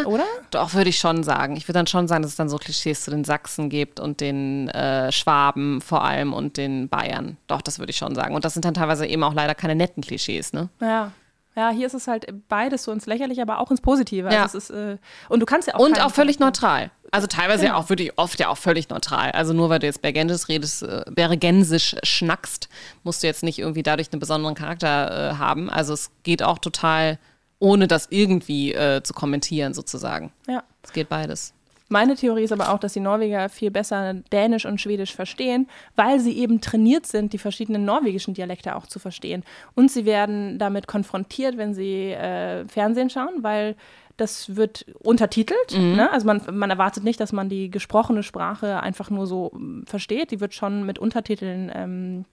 [0.06, 0.26] oder?
[0.52, 1.56] Doch, würde ich schon sagen.
[1.56, 4.22] Ich würde dann schon sagen, dass es dann so Klischees zu den Sachsen gibt und
[4.22, 7.38] den äh, Schwaben vor allem und den Bayern.
[7.48, 8.36] Doch, das würde ich schon sagen.
[8.36, 10.70] Und das sind dann teilweise eben auch leider keine netten Klischees, ne?
[10.80, 11.12] Ja.
[11.56, 14.32] Ja, hier ist es halt beides so ins Lächerliche, aber auch ins Positive.
[14.32, 14.44] Ja.
[14.44, 14.98] Also es ist, äh,
[15.30, 16.92] und du kannst ja auch Und auch völlig neutral.
[17.12, 17.84] Also teilweise ja Genau.
[17.84, 19.32] auch wirklich oft ja auch völlig neutral.
[19.32, 22.70] Also nur weil du jetzt Bergensisch redest, äh, Bergensisch schnackst,
[23.04, 25.70] musst du jetzt nicht irgendwie dadurch einen besonderen Charakter äh, haben.
[25.70, 27.18] Also es geht auch total,
[27.58, 30.32] ohne das irgendwie äh, zu kommentieren sozusagen.
[30.48, 30.64] Ja.
[30.84, 31.54] Es geht beides.
[31.90, 36.20] Meine Theorie ist aber auch, dass die Norweger viel besser Dänisch und Schwedisch verstehen, weil
[36.20, 39.44] sie eben trainiert sind, die verschiedenen norwegischen Dialekte auch zu verstehen.
[39.76, 43.76] Und sie werden damit konfrontiert, wenn sie äh, Fernsehen schauen, weil
[44.18, 45.72] das wird untertitelt.
[45.96, 46.12] Ne?
[46.12, 50.32] Also man, man erwartet nicht, dass man die gesprochene Sprache einfach nur so mm, versteht.
[50.32, 52.26] Die wird schon mit Untertiteln ähm,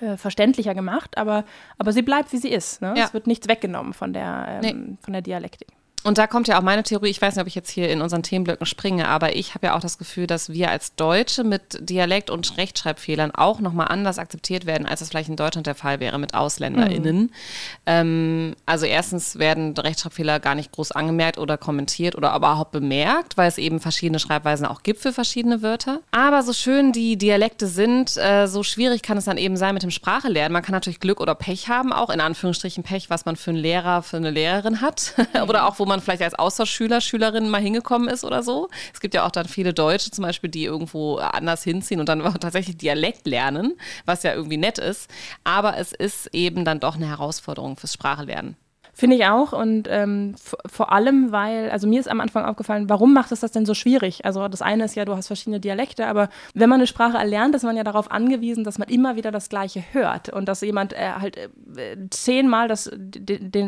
[0.00, 1.44] äh, verständlicher gemacht, aber,
[1.78, 2.80] aber sie bleibt, wie sie ist.
[2.80, 2.94] Ne?
[2.96, 3.04] Ja.
[3.04, 5.68] Es wird nichts weggenommen von der, ähm, von der Dialektik.
[6.04, 8.02] Und da kommt ja auch meine Theorie, ich weiß nicht, ob ich jetzt hier in
[8.02, 11.88] unseren Themenblöcken springe, aber ich habe ja auch das Gefühl, dass wir als Deutsche mit
[11.88, 16.00] Dialekt- und Rechtschreibfehlern auch nochmal anders akzeptiert werden, als das vielleicht in Deutschland der Fall
[16.00, 17.16] wäre mit AusländerInnen.
[17.16, 17.30] Mhm.
[17.86, 23.48] Ähm, also erstens werden Rechtschreibfehler gar nicht groß angemerkt oder kommentiert oder überhaupt bemerkt, weil
[23.48, 26.00] es eben verschiedene Schreibweisen auch gibt für verschiedene Wörter.
[26.10, 29.82] Aber so schön die Dialekte sind, äh, so schwierig kann es dann eben sein mit
[29.82, 30.52] dem Sprachelernen.
[30.52, 33.60] Man kann natürlich Glück oder Pech haben, auch in Anführungsstrichen Pech, was man für einen
[33.60, 35.14] Lehrer, für eine Lehrerin hat.
[35.16, 35.42] Mhm.
[35.48, 38.68] oder auch, wo man vielleicht als Austauschschüler, Schülerin mal hingekommen ist oder so.
[38.92, 42.22] Es gibt ja auch dann viele Deutsche zum Beispiel, die irgendwo anders hinziehen und dann
[42.40, 45.10] tatsächlich Dialekt lernen, was ja irgendwie nett ist.
[45.44, 48.56] Aber es ist eben dann doch eine Herausforderung fürs Sprachelernen.
[48.94, 49.52] Finde ich auch.
[49.52, 50.34] Und ähm,
[50.66, 53.74] vor allem, weil, also mir ist am Anfang aufgefallen, warum macht es das denn so
[53.74, 54.24] schwierig?
[54.24, 57.56] Also das eine ist ja, du hast verschiedene Dialekte, aber wenn man eine Sprache erlernt,
[57.56, 60.92] ist man ja darauf angewiesen, dass man immer wieder das Gleiche hört und dass jemand
[60.92, 61.50] äh, halt äh,
[62.10, 62.90] zehnmal das,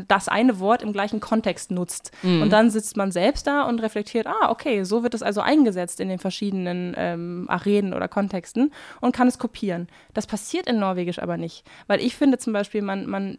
[0.07, 2.13] das eine Wort im gleichen Kontext nutzt.
[2.23, 2.43] Mhm.
[2.43, 5.99] Und dann sitzt man selbst da und reflektiert, ah, okay, so wird es also eingesetzt
[5.99, 9.89] in den verschiedenen ähm, Arenen oder Kontexten und kann es kopieren.
[10.15, 13.39] Das passiert in Norwegisch aber nicht, weil ich finde zum Beispiel, man, man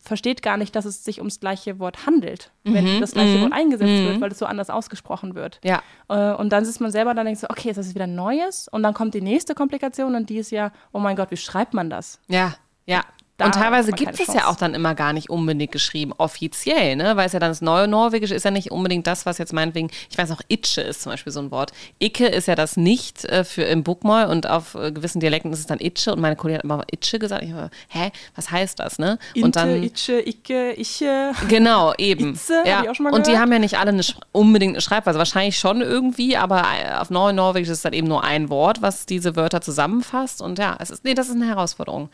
[0.00, 3.42] versteht gar nicht, dass es sich ums gleiche Wort handelt, wenn mhm, das gleiche mhm,
[3.42, 4.20] Wort eingesetzt wird, mhm.
[4.20, 5.58] weil es so anders ausgesprochen wird.
[5.64, 5.82] Ja.
[6.08, 8.68] Äh, und dann sitzt man selber da und denkt so, okay, ist das wieder Neues?
[8.68, 11.72] Und dann kommt die nächste Komplikation und die ist ja, oh mein Gott, wie schreibt
[11.72, 12.20] man das?
[12.28, 12.54] Ja,
[12.86, 13.02] ja.
[13.38, 17.16] Da und teilweise gibt es ja auch dann immer gar nicht unbedingt geschrieben, offiziell, ne?
[17.16, 19.90] Weil es ja dann das neue Norwegische ist ja nicht unbedingt das, was jetzt meinetwegen,
[20.10, 21.70] ich weiß auch, Itsche ist zum Beispiel so ein Wort.
[22.00, 25.60] Icke ist ja das nicht äh, für im Bookmall und auf äh, gewissen Dialekten ist
[25.60, 27.44] es dann Itsche und meine Kollegin hat immer Itsche gesagt.
[27.44, 29.20] Ich war, hä, was heißt das, ne?
[29.34, 29.84] Inte, und dann.
[29.84, 31.30] Itsche, Icke, Iche.
[31.46, 32.34] Genau, eben.
[32.34, 32.82] Itze, ja.
[32.82, 35.60] Ich auch schon mal und die haben ja nicht alle eine, unbedingt eine Schreibweise, wahrscheinlich
[35.60, 39.06] schon irgendwie, aber äh, auf Neu Norwegisch ist es dann eben nur ein Wort, was
[39.06, 40.42] diese Wörter zusammenfasst.
[40.42, 42.10] Und ja, es ist, nee, das ist eine Herausforderung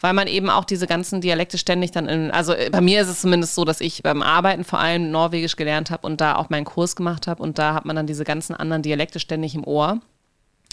[0.00, 3.08] weil man eben auch diese ganzen Dialekte ständig dann in, also äh, bei mir ist
[3.08, 6.50] es zumindest so, dass ich beim Arbeiten vor allem Norwegisch gelernt habe und da auch
[6.50, 9.64] meinen Kurs gemacht habe und da hat man dann diese ganzen anderen Dialekte ständig im
[9.64, 10.00] Ohr.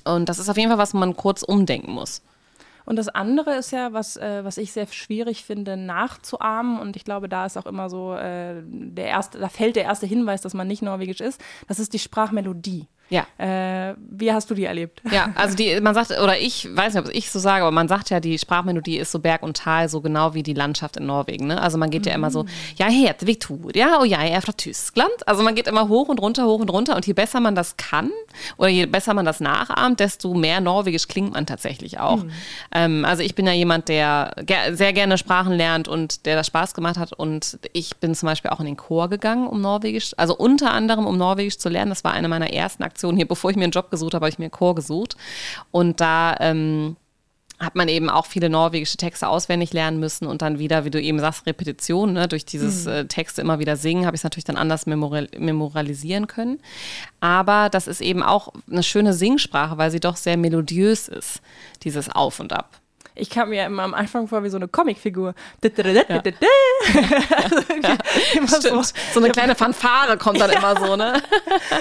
[0.06, 2.22] Und das ist auf jeden Fall, was man kurz umdenken muss.
[2.86, 6.80] Und das andere ist ja, was, äh, was ich sehr schwierig finde, nachzuahmen.
[6.80, 10.06] Und ich glaube, da ist auch immer so, äh, der erste, da fällt der erste
[10.06, 11.40] Hinweis, dass man nicht norwegisch ist.
[11.68, 12.88] Das ist die Sprachmelodie.
[13.10, 13.28] Ja.
[13.38, 15.02] Äh, wie hast du die erlebt?
[15.12, 17.88] Ja, also die, man sagt, oder ich weiß nicht, ob ich so sage, aber man
[17.88, 21.06] sagt ja, die Sprachmelodie ist so Berg und Tal, so genau wie die Landschaft in
[21.06, 21.48] Norwegen.
[21.48, 21.62] Ne?
[21.62, 22.10] Also man geht mhm.
[22.10, 22.46] ja immer so,
[22.78, 25.12] ja, heter Victoria, oh ja, er fra Tyskland.
[25.28, 26.96] Also man geht immer hoch und runter, hoch und runter.
[26.96, 28.10] Und je besser man das kann
[28.58, 32.24] oder je besser man das nachahmt, desto mehr Norwegisch klingt man tatsächlich auch.
[32.24, 32.32] Mhm.
[32.72, 36.48] Ähm, also ich bin ja jemand, der ger sehr gerne Sprachen lernt und der das
[36.48, 37.14] Spaß gemacht hat.
[37.14, 41.06] Und ich bin zum Beispiel auch in den Chor gegangen, um Norwegisch, also unter anderem
[41.06, 41.90] um Norwegisch zu lernen.
[41.90, 44.26] Das war eine meiner ersten Aktionen Aktion hier, bevor ich mir einen Job gesucht habe,
[44.26, 45.18] habe ich mir einen Chor gesucht.
[45.72, 46.96] Und da ähm,
[47.60, 51.02] hat man eben auch viele norwegische Texte auswendig lernen müssen und dann wieder, wie du
[51.02, 52.28] eben sagst, Repetition, ne?
[52.28, 52.92] durch dieses mhm.
[52.92, 56.60] äh, Texte immer wieder singen, habe ich es natürlich dann anders memorial memorialisieren können.
[57.20, 61.42] Aber das ist eben auch eine schöne Singsprache, weil sie doch sehr melodiös ist,
[61.84, 62.83] dieses Auf und Ab
[63.16, 65.34] ich kam mir immer am Anfang vor wie so eine Comicfigur.
[66.10, 66.22] Ja.
[67.38, 68.82] also so.
[69.14, 69.20] so.
[69.20, 71.22] eine kleine Fanfare kommt dann immer so, ne?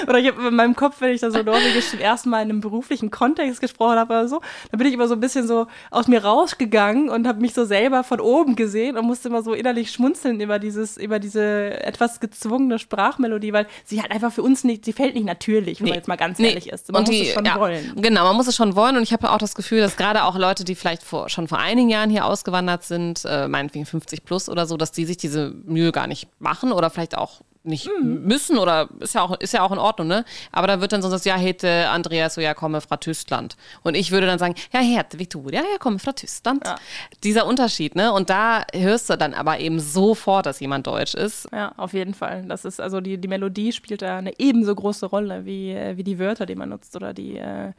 [0.07, 2.51] oder ich habe in meinem Kopf, wenn ich da so Norwegisch zum ersten Mal in
[2.51, 4.41] einem beruflichen Kontext gesprochen habe oder so,
[4.71, 7.65] dann bin ich immer so ein bisschen so aus mir rausgegangen und habe mich so
[7.65, 12.21] selber von oben gesehen und musste immer so innerlich schmunzeln über dieses, über diese etwas
[12.21, 15.91] gezwungene Sprachmelodie, weil sie halt einfach für uns nicht, sie fällt nicht natürlich, wenn nee.
[15.91, 16.49] man jetzt mal ganz nee.
[16.49, 16.93] ehrlich ist.
[16.93, 17.95] Man und muss die, es schon ja, wollen.
[17.97, 20.37] Genau, man muss es schon wollen und ich habe auch das Gefühl, dass gerade auch
[20.37, 24.49] Leute, die vielleicht vor schon vor einigen Jahren hier ausgewandert sind, äh, meinetwegen 50 plus
[24.49, 28.25] oder so, dass die sich diese Mühe gar nicht machen oder vielleicht auch nicht mhm.
[28.25, 30.25] müssen oder ist ja auch ist ja auch in Ordnung, ne?
[30.51, 33.95] Aber da wird dann so das ja hätte Andreas so ja komme fra Tyskland und
[33.95, 36.67] ich würde dann sagen ja hätte Victoria ja komme fra Tyskland.
[36.67, 36.77] Ja.
[37.23, 38.13] Dieser Unterschied, ne?
[38.13, 41.49] Und da hörst du dann aber eben sofort, dass jemand deutsch ist.
[41.53, 42.45] Ja, auf jeden Fall.
[42.47, 46.05] Das ist also die die Melodie spielt da eine ebenso große Rolle wie äh, wie
[46.05, 47.73] die Wörter, die man nutzt oder die äh,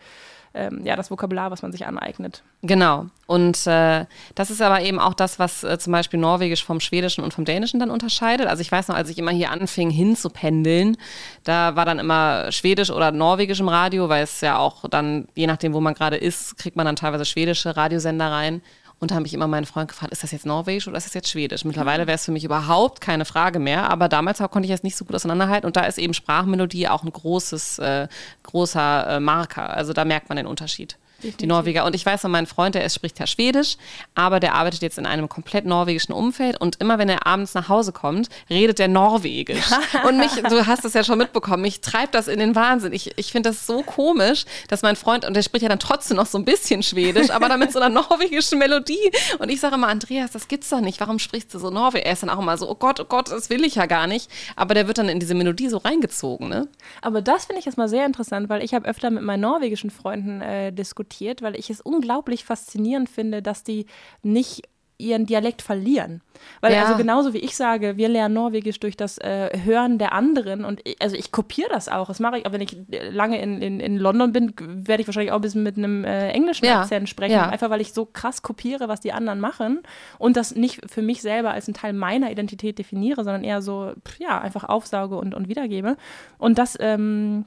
[0.55, 2.43] ähm, ja, das Vokabular, was man sich aneignet.
[2.61, 3.07] Genau.
[3.25, 7.23] Und äh, das ist aber eben auch das, was äh, zum Beispiel Norwegisch vom Schwedischen
[7.23, 8.47] und vom Dänischen dann unterscheidet.
[8.47, 10.97] Also ich weiß noch, als ich immer hier anfing hinzupendeln,
[11.43, 15.47] da war dann immer Schwedisch oder Norwegisch im Radio, weil es ja auch dann, je
[15.47, 18.61] nachdem, wo man gerade ist, kriegt man dann teilweise schwedische Radiosender rein.
[19.03, 21.13] Und da habe ich immer meinen Freund gefragt, ist das jetzt Norwegisch oder ist das
[21.13, 21.65] jetzt Schwedisch?
[21.65, 24.95] Mittlerweile wäre es für mich überhaupt keine Frage mehr, aber damals konnte ich es nicht
[24.95, 28.07] so gut auseinanderhalten und da ist eben Sprachmelodie auch ein großes, äh,
[28.43, 29.71] großer äh, Marker.
[29.71, 30.97] Also da merkt man den Unterschied.
[31.23, 31.85] Die Norweger.
[31.85, 33.77] Und ich weiß von meinem Freund, der ist, spricht ja Schwedisch,
[34.15, 37.69] aber der arbeitet jetzt in einem komplett norwegischen Umfeld und immer wenn er abends nach
[37.69, 39.65] Hause kommt, redet der Norwegisch.
[40.07, 42.93] und mich, du hast es ja schon mitbekommen, mich treibt das in den Wahnsinn.
[42.93, 46.17] Ich, ich finde das so komisch, dass mein Freund, und der spricht ja dann trotzdem
[46.17, 49.11] noch so ein bisschen Schwedisch, aber dann mit so einer norwegischen Melodie.
[49.39, 50.99] Und ich sage immer, Andreas, das gibt's doch nicht.
[50.99, 52.05] Warum sprichst du so Norwegisch?
[52.05, 54.07] Er ist dann auch immer so, oh Gott, oh Gott, das will ich ja gar
[54.07, 54.29] nicht.
[54.55, 56.67] Aber der wird dann in diese Melodie so reingezogen, ne?
[57.01, 59.89] Aber das finde ich jetzt mal sehr interessant, weil ich habe öfter mit meinen norwegischen
[59.89, 63.85] Freunden äh, diskutiert, weil ich es unglaublich faszinierend finde, dass die
[64.21, 64.63] nicht
[64.99, 66.21] ihren Dialekt verlieren.
[66.61, 66.83] Weil Ja.
[66.83, 70.79] also genauso wie ich sage, wir lernen Norwegisch durch das äh, Hören der anderen und
[70.85, 72.07] ich, also ich kopiere das auch.
[72.07, 75.07] Das mache ich, auch wenn ich äh, lange in, in, in London bin, werde ich
[75.07, 76.81] wahrscheinlich auch ein bisschen mit einem äh, englischen Ja.
[76.81, 77.49] Akzent sprechen, Ja.
[77.49, 79.79] einfach weil ich so krass kopiere, was die anderen machen
[80.19, 83.93] und das nicht für mich selber als einen Teil meiner Identität definiere, sondern eher so,
[84.07, 85.97] pf, ja, einfach aufsauge und, und wiedergebe.
[86.37, 87.45] Und das, ähm,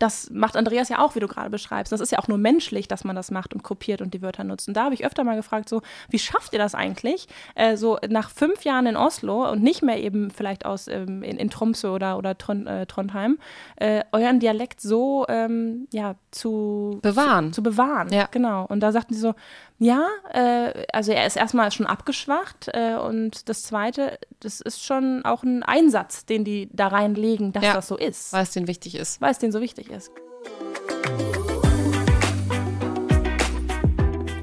[0.00, 1.92] das macht Andreas ja auch, wie du gerade beschreibst.
[1.92, 4.44] Das ist ja auch nur menschlich, dass man das macht und kopiert und die Wörter
[4.44, 4.66] nutzt.
[4.66, 7.98] Und da habe ich öfter mal gefragt, so, wie schafft ihr das eigentlich, äh, so
[8.08, 11.90] nach fünf Jahren in Oslo und nicht mehr eben vielleicht aus ähm, in, in Tromsø
[11.90, 13.38] oder, oder Tron, äh, Trondheim,
[13.76, 17.52] äh, euren Dialekt so ähm, ja, zu Bewahren.
[17.52, 18.10] Zu, zu bewahren.
[18.10, 18.26] Ja.
[18.30, 18.64] Genau.
[18.64, 19.34] Und da sagten sie so,
[19.82, 25.24] ja, äh, also er ist erstmal schon abgeschwacht äh, und das Zweite, das ist schon
[25.24, 27.72] auch ein Einsatz, den die da reinlegen, dass Ja.
[27.72, 29.20] das so ist Weil es denen wichtig ist.
[29.22, 30.10] weil es denen so wichtig ist.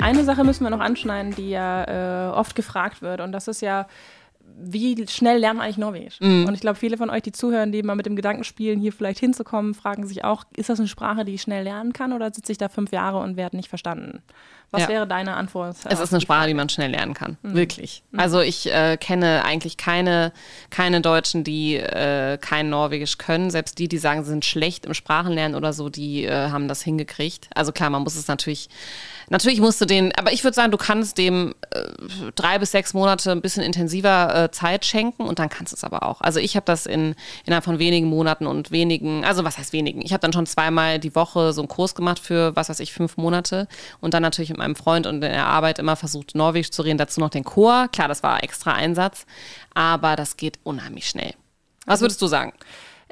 [0.02, 3.62] Eine Sache müssen wir noch anschneiden, die ja äh, oft gefragt wird, und das ist
[3.62, 3.88] ja,
[4.60, 6.20] wie schnell lernt man eigentlich Norwegisch?
[6.22, 8.94] Und ich glaube, viele von euch, die zuhören, die mal mit dem Gedanken spielen, hier
[8.94, 12.34] vielleicht hinzukommen, fragen sich auch, ist das eine Sprache, die ich schnell lernen kann, oder
[12.34, 14.24] sitze ich da fünf Jahre und werde nicht verstanden?
[14.72, 14.90] Was Ja.
[14.90, 15.78] wäre deine Antwort?
[15.86, 17.38] Es ist eine Sprache, die man schnell lernen kann.
[17.42, 17.54] Mhm.
[17.56, 18.04] Wirklich.
[18.18, 20.34] Also ich äh, kenne eigentlich keine,
[20.70, 23.50] keine Deutschen, die äh, kein Norwegisch können.
[23.50, 26.82] Selbst die, die sagen, sie sind schlecht im Sprachenlernen oder so, die äh, haben das
[26.82, 27.48] hingekriegt.
[27.56, 28.68] Also klar, man muss es natürlich,
[29.30, 31.84] natürlich musst du den, aber ich würde sagen, du kannst dem äh,
[32.36, 35.86] drei bis sechs Monate ein bisschen intensiver äh, Zeit schenken und dann kannst du es
[35.86, 36.20] aber auch.
[36.20, 40.02] Also ich habe das in, innerhalb von wenigen Monaten und wenigen, also was heißt wenigen?
[40.02, 42.92] Ich habe dann schon zweimal die Woche so einen Kurs gemacht für, was weiß ich,
[42.92, 43.70] fünf Monate
[44.02, 46.98] und dann natürlich mit meinem Freund und in der Arbeit immer versucht, Norwegisch zu reden,
[46.98, 47.88] dazu noch den Chor.
[47.90, 49.26] Klar, das war extra Einsatz,
[49.74, 51.34] aber das geht unheimlich schnell.
[51.86, 52.54] Was würdest du sagen?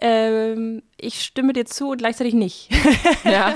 [0.01, 2.69] Ähm, ich stimme dir zu und gleichzeitig nicht.
[3.23, 3.55] Ja.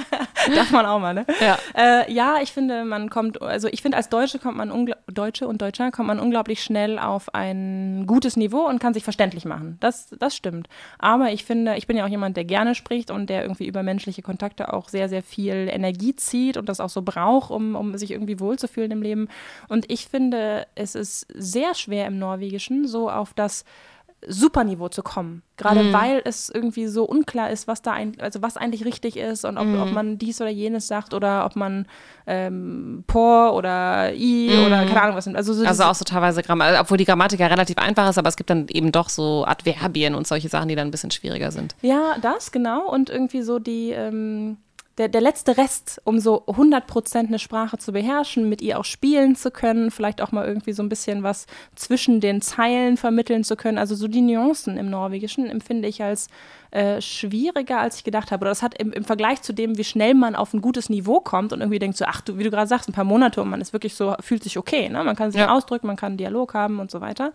[0.56, 1.26] Darf man auch mal, ne?
[1.40, 1.58] Ja.
[1.76, 5.62] Äh, ja, ich finde, man kommt, also ich finde, als Deutsche kommt man Deutsche und
[5.62, 9.78] Deutscher kommt man unglaublich schnell auf ein gutes Niveau und kann sich verständlich machen.
[9.80, 10.68] Das, das stimmt.
[10.98, 13.84] Aber ich finde, ich bin ja auch jemand, der gerne spricht und der irgendwie über
[13.84, 17.96] menschliche Kontakte auch sehr, sehr viel Energie zieht und das auch so braucht, um, um
[17.98, 19.28] sich irgendwie wohlzufühlen im Leben.
[19.68, 23.66] Und ich finde, es ist sehr schwer im Norwegischen so auf das
[24.28, 25.44] Superniveau zu kommen.
[25.56, 29.44] Gerade weil es irgendwie so unklar ist, was da ein, also was eigentlich richtig ist
[29.44, 31.86] und ob, ob man dies oder jenes sagt oder ob man
[32.28, 35.36] ähm, por oder i oder keine Ahnung was sind.
[35.36, 38.30] Also, so Also auch so teilweise Grammatik, obwohl die Grammatik ja relativ einfach ist, aber
[38.30, 41.52] es gibt dann eben doch so Adverbien und solche Sachen, die dann ein bisschen schwieriger
[41.52, 41.76] sind.
[41.82, 42.90] Ja, das, genau.
[42.90, 44.58] Und irgendwie so die, ähm,
[45.00, 49.38] der, der letzte Rest, um so 100% eine Sprache zu beherrschen, mit ihr auch spielen
[49.38, 53.56] zu können, vielleicht auch mal irgendwie so ein bisschen was zwischen den Zeilen vermitteln zu
[53.56, 53.78] können.
[53.78, 56.28] Also so die Nuancen im Norwegischen empfinde ich als
[56.72, 58.42] äh, schwieriger, als ich gedacht habe.
[58.44, 61.20] Oder das hat im, im Vergleich zu dem, wie schnell man auf ein gutes Niveau
[61.20, 63.50] kommt und irgendwie denkt so, ach du, wie du gerade sagst, ein paar Monate und
[63.50, 64.88] man ist wirklich so, fühlt sich okay.
[64.90, 65.04] Ne?
[65.04, 65.54] Man kann sich Ja.
[65.56, 67.32] ausdrücken, man kann einen Dialog haben und so weiter.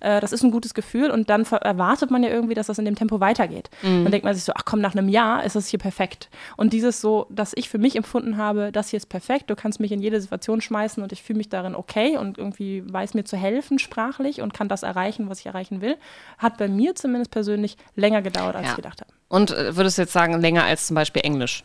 [0.00, 2.84] Äh, das ist ein gutes Gefühl und dann erwartet man ja irgendwie, dass das in
[2.84, 3.70] dem Tempo weitergeht.
[3.82, 6.28] Dann denkt man sich so, ach komm, nach einem Jahr ist das hier perfekt.
[6.56, 9.80] Und dieses so, dass ich für mich empfunden habe, das hier ist perfekt, du kannst
[9.80, 13.24] mich in jede Situation schmeißen und ich fühle mich darin okay und irgendwie weiß mir
[13.24, 15.96] zu helfen sprachlich und kann das erreichen, was ich erreichen will,
[16.38, 18.77] hat bei mir zumindest persönlich länger gedauert, als Ja.
[18.78, 19.12] Gedacht habe.
[19.28, 21.64] Und äh, würdest du jetzt sagen, länger als zum Beispiel Englisch?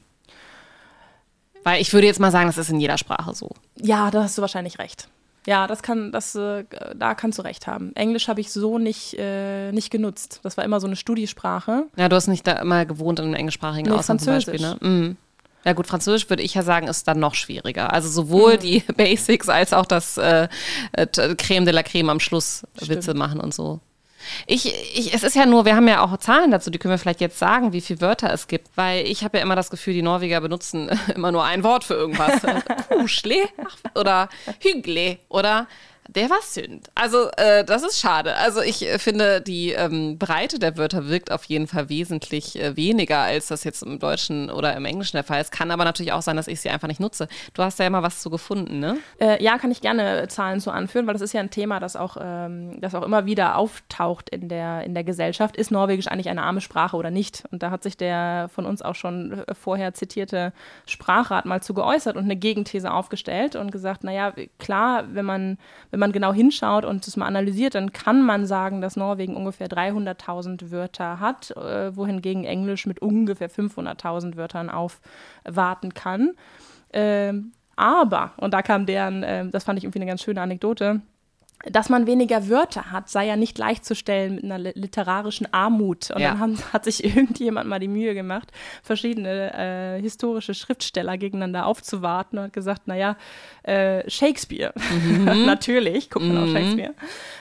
[1.63, 3.49] Weil ich würde jetzt mal sagen, das ist in jeder Sprache so.
[3.81, 5.07] Ja, da hast du wahrscheinlich recht.
[5.45, 6.63] Ja, das kann, das, äh,
[6.95, 7.93] da kannst du recht haben.
[7.95, 10.39] Englisch habe ich so nicht, äh, nicht genutzt.
[10.43, 11.85] Das war immer so eine Studiesprache.
[11.97, 14.77] Ja, du hast nicht da immer gewohnt in einem englischsprachigen Nee, Ausland zum Beispiel, ne?
[14.79, 15.17] Mhm.
[15.65, 17.93] Ja gut, Französisch würde ich ja sagen, ist dann noch schwieriger.
[17.93, 20.47] Also sowohl die Basics als auch das äh,
[20.91, 23.79] äh, Creme de la Creme am Schluss Witze machen und so.
[24.47, 26.97] Ich, ich, es ist ja nur, wir haben ja auch Zahlen dazu, die können wir
[26.97, 29.93] vielleicht jetzt sagen, wie viele Wörter es gibt, weil ich habe ja immer das Gefühl,
[29.93, 32.41] die Norweger benutzen immer nur ein Wort für irgendwas.
[32.89, 33.47] Kuschle
[33.95, 35.67] oder Hügle oder
[36.09, 36.89] Der war Sünd.
[36.95, 38.35] Also, äh, das ist schade.
[38.35, 42.75] Also, ich äh, finde, die ähm, Breite der Wörter wirkt auf jeden Fall wesentlich äh,
[42.75, 45.51] weniger, als das jetzt im Deutschen oder im Englischen der Fall ist.
[45.51, 47.27] Kann aber natürlich auch sein, dass ich sie einfach nicht nutze.
[47.53, 48.97] Du hast ja immer was zu gefunden, ne?
[49.19, 51.95] Äh, ja, kann ich gerne Zahlen zu anführen, weil das ist ja ein Thema, das
[51.95, 55.55] auch, ähm, das auch immer wieder auftaucht in der, in der Gesellschaft.
[55.55, 57.43] Ist Norwegisch eigentlich eine arme Sprache oder nicht?
[57.51, 60.51] Und da hat sich der von uns auch schon äh, vorher zitierte
[60.85, 65.57] Sprachrat mal zu geäußert und eine Gegenthese aufgestellt und gesagt, naja, klar, wenn man
[65.93, 69.67] wenn man genau hinschaut und es mal analysiert, dann kann man sagen, dass Norwegen ungefähr
[69.67, 76.31] 300.000 Wörter hat, äh, wohingegen Englisch mit ungefähr 500.000 Wörtern aufwarten kann.
[76.93, 81.01] Ähm, aber, und da kam deren, äh, das fand ich irgendwie eine ganz schöne Anekdote,
[81.71, 86.11] dass man weniger Wörter hat, sei ja nicht gleichzustellen mit einer literarischen Armut.
[86.11, 86.31] Und ja.
[86.31, 88.51] dann haben, hat sich irgendjemand mal die Mühe gemacht,
[88.81, 93.15] verschiedene äh, historische Schriftsteller gegeneinander aufzuwarten und hat gesagt, naja,
[93.63, 95.25] äh, Shakespeare, mhm.
[95.45, 96.43] natürlich, guckt man mhm.
[96.43, 96.93] auf Shakespeare,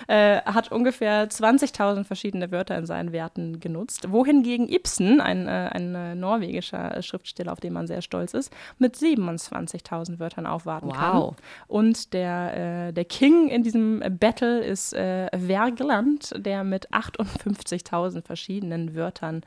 [0.07, 5.95] äh, hat ungefähr 20.000 verschiedene Wörter in seinen Werten genutzt, wohingegen Ibsen, ein, äh, ein
[5.95, 10.97] äh, norwegischer Schriftsteller, auf den man sehr stolz ist, mit 27.000 Wörtern aufwarten wow.
[10.97, 11.37] kann.
[11.67, 19.43] Und der, äh, der King in diesem Battle ist Wergeland, der mit 58.000 verschiedenen Wörtern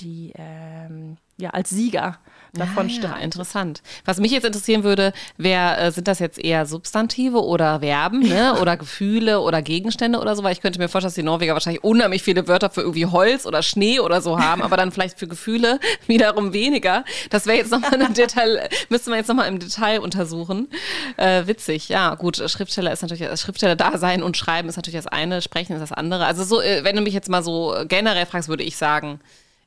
[0.00, 2.18] die ähm, ja, als Sieger
[2.52, 3.82] davon ah, ja, interessant.
[4.04, 8.58] Was mich jetzt interessieren würde, wer äh, sind das jetzt eher Substantive oder Verben, ne?
[8.60, 10.42] oder Gefühle oder Gegenstände oder so?
[10.42, 13.46] Weil ich könnte mir vorstellen, dass die Norweger wahrscheinlich unheimlich viele Wörter für irgendwie Holz
[13.46, 17.04] oder Schnee oder so haben, aber dann vielleicht für Gefühle wiederum weniger.
[17.30, 20.68] Das wäre jetzt nochmal ein Detail, müsste man jetzt nochmal im Detail untersuchen.
[21.16, 22.36] Äh, witzig, ja, gut.
[22.50, 25.92] Schriftsteller ist natürlich, Schriftsteller da sein und schreiben ist natürlich das eine, sprechen ist das
[25.92, 26.26] andere.
[26.26, 29.20] Also so, äh, wenn du mich jetzt mal so generell fragst, würde ich sagen,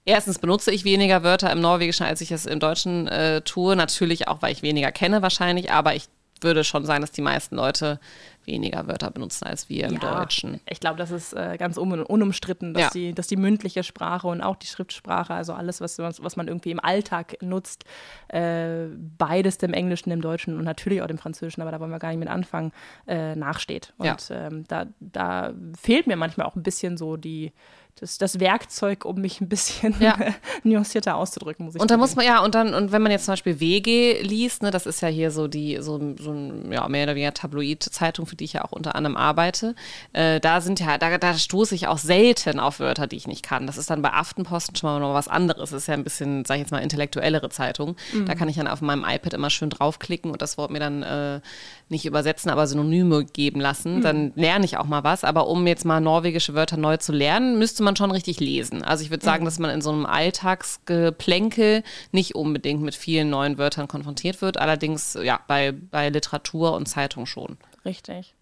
[0.06, 3.76] Erstens benutze ich weniger Wörter im Norwegischen, als ich es im Deutschen äh, tue.
[3.76, 6.10] Natürlich auch, weil ich weniger kenne wahrscheinlich, aber ich
[6.44, 8.00] würde schon sagen, dass die meisten Leute
[8.46, 10.60] weniger Wörter benutzen als wir im ja, Deutschen.
[10.70, 12.90] Ich glaube, das ist äh, ganz un unumstritten, dass, ja.
[12.94, 16.72] die, dass die mündliche Sprache und auch die Schriftsprache, also alles, was, was man irgendwie
[16.72, 17.86] im Alltag nutzt,
[18.28, 18.88] äh,
[19.18, 22.10] beides dem Englischen, dem Deutschen und natürlich auch dem Französischen, aber da wollen wir gar
[22.10, 22.74] nicht mit anfangen,
[23.08, 23.94] äh, nachsteht.
[23.98, 24.48] Und ja.
[24.48, 27.54] ähm, da, da fehlt mir manchmal auch ein bisschen so die
[28.00, 30.18] das, das Werkzeug, um mich ein bisschen ja.
[30.64, 33.26] nuancierter auszudrücken, muss ich Und dann muss man, ja, und dann, und wenn man jetzt
[33.26, 36.88] zum Beispiel WG liest, ne, das ist ja hier so die, so, so ein, ja,
[36.90, 39.76] mehr oder weniger Tabloid-Zeitung, für die ich ja auch unter anderem arbeite,
[40.14, 43.44] äh, da sind ja, da, da stoße ich auch selten auf Wörter, die ich nicht
[43.44, 43.68] kann.
[43.68, 45.70] Das ist dann bei Aftenposten schon mal noch was anderes.
[45.70, 47.96] Das ist ja ein bisschen, sag ich jetzt mal, intellektuellere Zeitung.
[48.12, 48.26] Mhm.
[48.26, 51.04] Da kann ich dann auf meinem iPad immer schön draufklicken und das Wort mir dann
[51.04, 51.42] äh,
[51.90, 53.98] nicht übersetzen, aber Synonyme geben lassen.
[53.98, 54.02] Mhm.
[54.02, 55.24] Dann lerne ich auch mal was.
[55.24, 58.84] Aber um jetzt mal norwegische Wörter neu zu lernen, müsste man schon richtig lesen.
[58.84, 59.46] Also ich würde sagen, mhm.
[59.46, 64.58] dass man in so einem Alltagsgeplänkel nicht unbedingt mit vielen neuen Wörtern konfrontiert wird.
[64.58, 67.58] Allerdings ja bei, bei Literatur und Zeitung schon.
[67.86, 68.34] Richtig.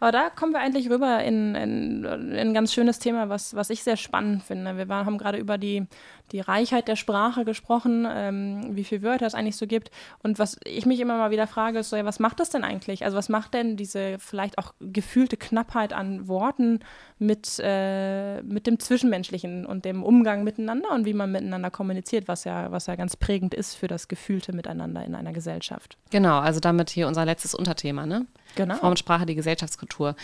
[0.00, 3.70] Aber da kommen wir eigentlich rüber in, in, in, ein ganz schönes Thema, was, was
[3.70, 4.76] ich sehr spannend finde.
[4.76, 5.86] Wir waren, haben gerade über die,
[6.32, 9.90] die Reichheit der Sprache gesprochen, ähm, wie viele Wörter es eigentlich so gibt.
[10.22, 12.64] Und was ich mich immer mal wieder frage, ist so, ja, was macht das denn
[12.64, 13.04] eigentlich?
[13.04, 16.80] Also was macht denn diese vielleicht auch gefühlte Knappheit an Worten
[17.18, 22.44] mit, äh, mit dem Zwischenmenschlichen und dem Umgang miteinander und wie man miteinander kommuniziert, was
[22.44, 25.98] ja, was ja ganz prägend ist für das gefühlte Miteinander in einer Gesellschaft.
[26.10, 28.26] Genau, also damit hier unser letztes Unterthema, ne?
[28.56, 28.76] Genau.
[28.76, 30.14] Formensprache, die Gesellschaftskultur.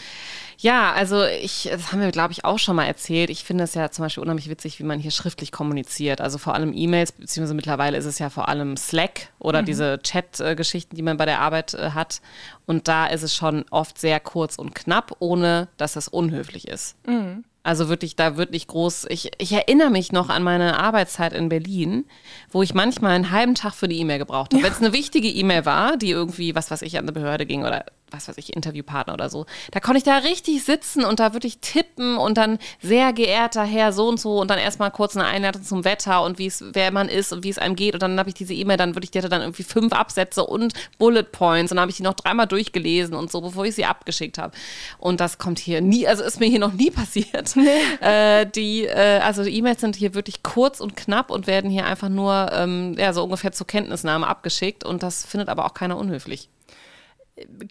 [0.57, 3.29] Ja, also ich, das haben wir, glaube ich, auch schon mal erzählt.
[3.29, 5.90] Ich finde es ja zum Beispiel unheimlich witzig, wie man hier schriftlich kommuniziert.
[6.21, 9.67] Also vor allem E-Mails, beziehungsweise mittlerweile ist es ja vor allem Slack oder mhm.
[9.67, 12.21] diese Chat-Geschichten, die man bei der Arbeit äh, hat.
[12.67, 16.97] Und da ist es schon oft sehr kurz und knapp, ohne dass es unhöflich ist.
[17.07, 17.45] Mhm.
[17.63, 19.07] Also wirklich, da wird nicht groß.
[19.11, 22.07] Ich, ich erinnere mich noch an meine Arbeitszeit in Berlin,
[22.51, 24.63] wo ich manchmal einen halben Tag für die E-Mail gebraucht habe.
[24.63, 24.65] Ja.
[24.65, 27.65] Wenn es eine wichtige E-Mail war, die irgendwie, was weiß ich, an eine Behörde ging
[27.65, 29.47] oder was weiß ich, Interviewpartner oder so.
[29.71, 33.65] Da konnte ich da richtig sitzen und da würde ich tippen und dann sehr geehrter
[33.65, 36.65] Herr so und so und dann erstmal kurz eine Einleitung zum Wetter und wie es,
[36.73, 38.95] wer man ist und wie es einem geht und dann habe ich diese E-Mail, dann
[38.95, 41.97] würde ich, die hatte dann irgendwie fünf Absätze und Bullet Points und dann habe ich
[41.97, 44.57] die noch dreimal durchgelesen und so, bevor ich sie abgeschickt habe.
[44.99, 47.55] Und das kommt hier nie, also ist mir hier noch nie passiert.
[48.01, 52.09] äh, die, äh, also E-Mails sind hier wirklich kurz und knapp und werden hier einfach
[52.09, 56.49] nur, ähm, ja, so ungefähr zur Kenntnisnahme abgeschickt und das findet aber auch keiner unhöflich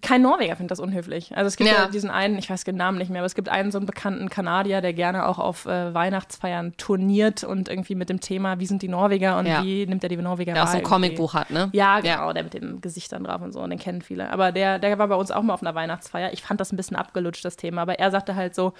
[0.01, 1.35] kein Norweger findet das unhöflich.
[1.35, 1.83] Also es gibt ja.
[1.83, 1.87] ja.
[1.87, 4.29] diesen einen, ich weiß den Namen nicht mehr, aber es gibt einen so einen bekannten
[4.29, 8.81] Kanadier, der gerne auch auf äh, Weihnachtsfeiern turniert und irgendwie mit dem Thema, wie sind
[8.81, 9.63] die Norweger und ja.
[9.63, 11.69] wie nimmt er die Norweger Der auch so ein Comicbuch hat, ne?
[11.73, 12.33] Ja, genau, ja.
[12.33, 14.31] der mit dem Gesicht dann drauf und so und den kennen viele.
[14.31, 16.33] Aber der, der war bei uns auch mal auf einer Weihnachtsfeier.
[16.33, 18.73] Ich fand das ein bisschen abgelutscht, das Thema, aber er sagte halt so,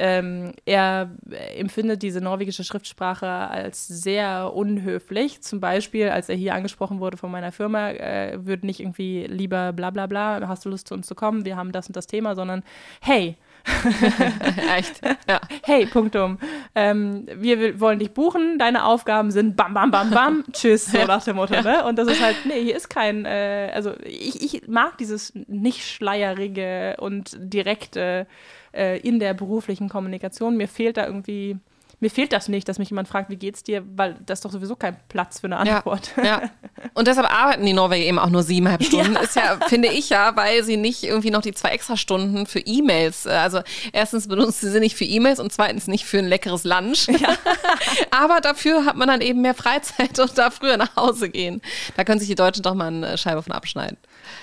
[0.00, 1.10] ähm, er
[1.56, 5.42] empfindet diese norwegische Schriftsprache als sehr unhöflich.
[5.42, 9.74] Zum Beispiel, als er hier angesprochen wurde von meiner Firma, äh, würde nicht irgendwie lieber
[9.74, 12.06] bla bla bla, hast du Lust zu uns zu kommen, wir haben das und das
[12.06, 12.62] Thema, sondern
[13.02, 13.36] hey,
[14.74, 15.02] Echt?
[15.28, 15.38] Ja.
[15.64, 16.38] hey, Punktum.
[16.74, 21.22] Ähm, wir wollen dich buchen, deine Aufgaben sind bam, bam, bam, bam, tschüss, so nach
[21.24, 21.60] dem Motto.
[21.60, 21.84] Ne?
[21.84, 25.86] Und das ist halt, nee, hier ist kein, äh, also ich, ich mag dieses nicht
[25.86, 28.26] schleierige und direkte
[28.72, 30.56] äh, in der beruflichen Kommunikation.
[30.56, 31.56] Mir fehlt da irgendwie
[32.00, 34.50] mir fehlt das nicht, dass mich jemand fragt, wie geht's dir, weil das ist doch
[34.50, 36.12] sowieso kein Platz für eine Antwort.
[36.16, 36.50] Ja, ja.
[36.94, 39.14] Und deshalb arbeiten die Norweger eben auch nur siebeneinhalb Stunden.
[39.14, 39.20] Ja.
[39.20, 42.60] Ist ja, finde ich ja, weil sie nicht irgendwie noch die zwei extra Stunden für
[42.60, 43.60] E-Mails, äh, also
[43.92, 47.08] erstens benutzen sie sie nicht für E-Mails und zweitens nicht für ein leckeres Lunch.
[47.08, 47.36] Ja.
[48.10, 51.60] Aber dafür hat man dann eben mehr Freizeit und darf früher nach Hause gehen.
[51.96, 53.98] Da können sich die Deutschen doch mal eine Scheibe von abschneiden.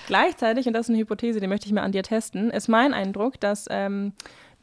[0.06, 2.94] Gleichzeitig, und das ist eine Hypothese, die möchte ich mal an dir testen, ist mein
[2.94, 4.12] Eindruck, dass ähm,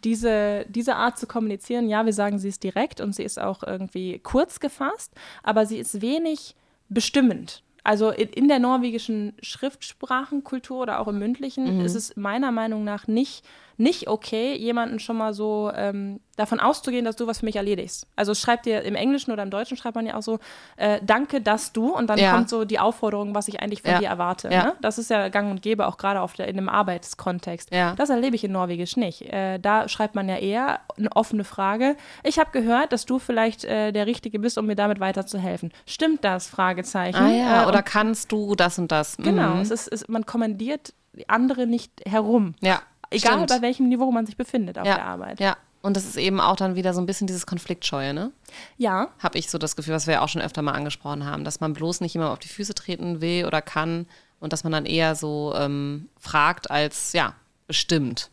[0.06, 3.64] diese, diese Art zu kommunizieren, ja, wir sagen, sie ist direkt und sie ist auch
[3.64, 6.56] irgendwie kurz gefasst, aber sie ist wenig
[6.88, 7.64] bestimmend.
[7.84, 11.86] Also in, in der norwegischen Schriftsprachenkultur oder auch im mündlichen mhm.
[11.86, 13.46] ist es meiner Meinung nach nicht,
[13.78, 18.08] nicht okay, jemanden schon mal so ähm, davon auszugehen, dass du was für mich erledigst.
[18.16, 20.40] Also schreibt dir im Englischen oder im Deutschen schreibt man ja auch so,
[20.78, 22.34] äh, danke, dass du und dann ja.
[22.34, 24.00] kommt so die Aufforderung, was ich eigentlich von ja.
[24.00, 24.50] dir erwarte.
[24.52, 24.66] Ja.
[24.66, 24.74] Ne?
[24.82, 27.72] Das ist ja gang und gäbe, auch gerade in einem Arbeitskontext.
[27.72, 29.22] Das erlebe ich in Norwegisch nicht.
[29.22, 31.96] Äh, da schreibt man ja eher eine offene Frage.
[32.24, 35.72] Ich habe gehört, dass du vielleicht äh, der Richtige bist, um mir damit weiterzuhelfen.
[35.86, 36.48] Stimmt das?
[36.48, 37.18] Fragezeichen.
[37.18, 37.64] Ah, ja.
[37.64, 39.18] Äh, oder kannst du das und das?
[39.18, 39.62] Genau, mhm.
[39.62, 40.94] es ist, es, man kommandiert
[41.28, 42.56] andere nicht herum.
[42.62, 42.82] Ja.
[43.16, 43.50] Egal Stimmt.
[43.50, 44.96] bei welchem Niveau man sich befindet auf ja.
[44.96, 45.40] der Arbeit.
[45.40, 45.58] Ja.
[45.82, 48.32] Und das ist eben auch dann wieder so ein bisschen dieses Konfliktscheue, ne?
[48.78, 49.10] Ja.
[49.20, 51.60] Habe ich so das Gefühl, was wir ja auch schon öfter mal angesprochen haben, dass
[51.60, 54.08] man bloß nicht immer auf die Füße treten will oder kann
[54.40, 57.36] und dass man dann eher so ähm, fragt als, ja,
[57.68, 58.32] bestimmt.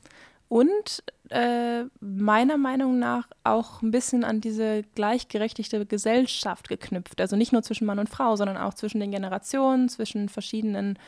[0.48, 7.20] Und äh, meiner Meinung nach auch ein bisschen an diese gleichgerechtigte Gesellschaft geknüpft.
[7.20, 10.98] Also nicht nur zwischen Mann und Frau, sondern auch zwischen den Generationen, zwischen verschiedenen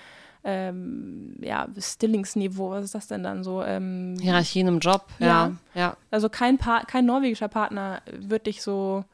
[0.45, 3.63] ähm, ja, Stillingsniveau, was ist das denn dann so?
[3.63, 5.27] Ähm, Hierarchien im Job, ja.
[5.27, 5.53] ja.
[5.75, 5.97] ja.
[6.11, 9.05] Also kein, pa kein norwegischer Partner wird dich so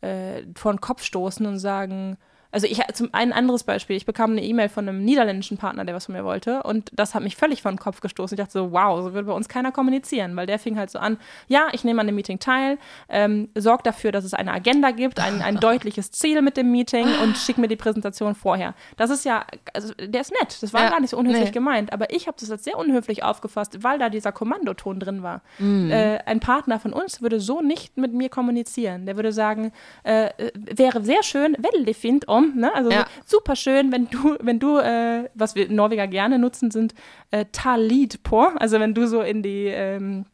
[0.00, 2.16] äh, vor den Kopf stoßen und sagen,
[2.54, 5.92] also ich zum ein anderes Beispiel, ich bekam eine E-Mail von einem niederländischen Partner, der
[5.92, 8.36] was von mir wollte und das hat mich völlig vor den Kopf gestoßen.
[8.36, 11.00] Ich dachte so, wow, so würde bei uns keiner kommunizieren, weil der fing halt so
[11.00, 12.78] an, ja, ich nehme an dem Meeting teil,
[13.08, 17.08] ähm, sorgt dafür, dass es eine Agenda gibt, ein, ein deutliches Ziel mit dem Meeting
[17.24, 18.74] und schick mir die Präsentation vorher.
[18.96, 21.50] Das ist ja, also der ist nett, das war ja, gar nicht so unhöflich nee.
[21.50, 25.42] gemeint, aber ich habe das als sehr unhöflich aufgefasst, weil da dieser Kommandoton drin war.
[25.58, 25.90] Mhm.
[25.90, 29.06] Äh, ein Partner von uns würde so nicht mit mir kommunizieren.
[29.06, 29.72] Der würde sagen,
[30.04, 32.74] äh, äh wäre sehr schön, wenn die findet um ne?
[32.74, 33.06] Also ja.
[33.26, 36.94] super schön, wenn du, wenn du, äh, was wir Norweger gerne nutzen, sind
[37.30, 38.60] äh, Talit por.
[38.60, 40.26] Also wenn du so in die ähm,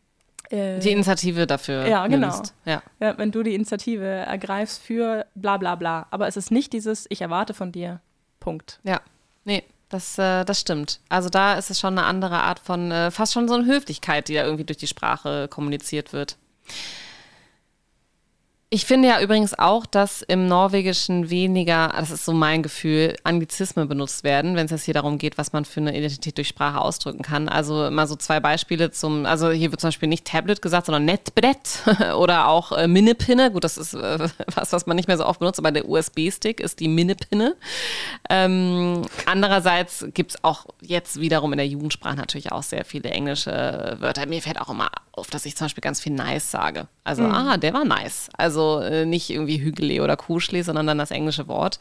[0.51, 1.87] äh, die Initiative dafür.
[1.87, 2.43] Ja, genau.
[2.65, 2.83] Ja.
[2.99, 3.19] ja.
[3.19, 6.07] Wenn du die Initiative ergreifst für bla bla bla.
[6.11, 8.01] Aber es ist nicht dieses, ich erwarte von dir.
[8.41, 8.81] Punkt.
[8.83, 9.01] Ja.
[9.45, 11.01] Nee, das, äh, das stimmt.
[11.09, 14.29] Also da ist es schon eine andere Art von, äh, fast schon so eine Höflichkeit,
[14.29, 16.37] die da irgendwie durch die Sprache kommuniziert wird.
[18.73, 23.89] Ich finde ja übrigens auch, dass im Norwegischen weniger, das ist so mein Gefühl, Anglizismen
[23.89, 26.81] benutzt werden, wenn es jetzt hier darum geht, was man für eine Identität durch Sprache
[26.81, 27.49] ausdrücken kann.
[27.49, 31.05] Also mal so zwei Beispiele zum, also hier wird zum Beispiel nicht Tablet gesagt, sondern
[31.05, 31.83] Netbrett
[32.17, 33.51] oder auch äh, Minnepinne.
[33.51, 36.61] Gut, das ist äh, was, was man nicht mehr so oft benutzt, aber der USB-Stick
[36.61, 37.57] ist die Minnepinne.
[38.29, 43.97] Ähm, andererseits gibt es auch jetzt wiederum in der Jugendsprache natürlich auch sehr viele englische
[43.99, 44.27] Wörter.
[44.27, 46.89] Mir fällt auch immer auf, dass ich zum Beispiel ganz viel nice sage.
[47.05, 47.33] Also, mhm.
[47.33, 48.31] ah, der war nice.
[48.37, 51.79] Also äh, nicht irgendwie Hügele oder Kuschli, sondern dann das englische Wort.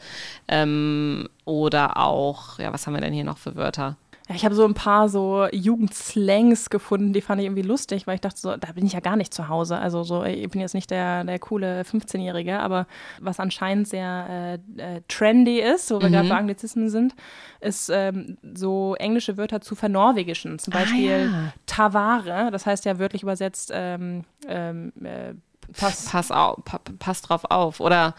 [0.48, 3.96] Ähm, oder auch, ja, was haben wir denn hier noch für Wörter?
[4.30, 8.14] Ja, ich habe so ein paar so Jugendslangs gefunden, die fand ich irgendwie lustig, weil
[8.14, 9.76] ich dachte so, da bin ich ja gar nicht zu Hause.
[9.76, 12.86] Also so, ich bin jetzt nicht der, der coole 15-Jährige, aber
[13.18, 16.12] was anscheinend sehr äh, äh, trendy ist, wo wir mhm.
[16.12, 17.16] gerade bei Anglizismen sind,
[17.58, 20.60] ist ähm, so englische Wörter zu vernorwegischen.
[20.60, 21.52] Zum Beispiel ah, ja.
[21.66, 25.34] Tavare, das heißt ja wörtlich übersetzt ähm, ähm, äh,
[25.76, 26.58] pass, pass, auf,
[27.00, 27.80] pass drauf auf.
[27.80, 28.14] Oder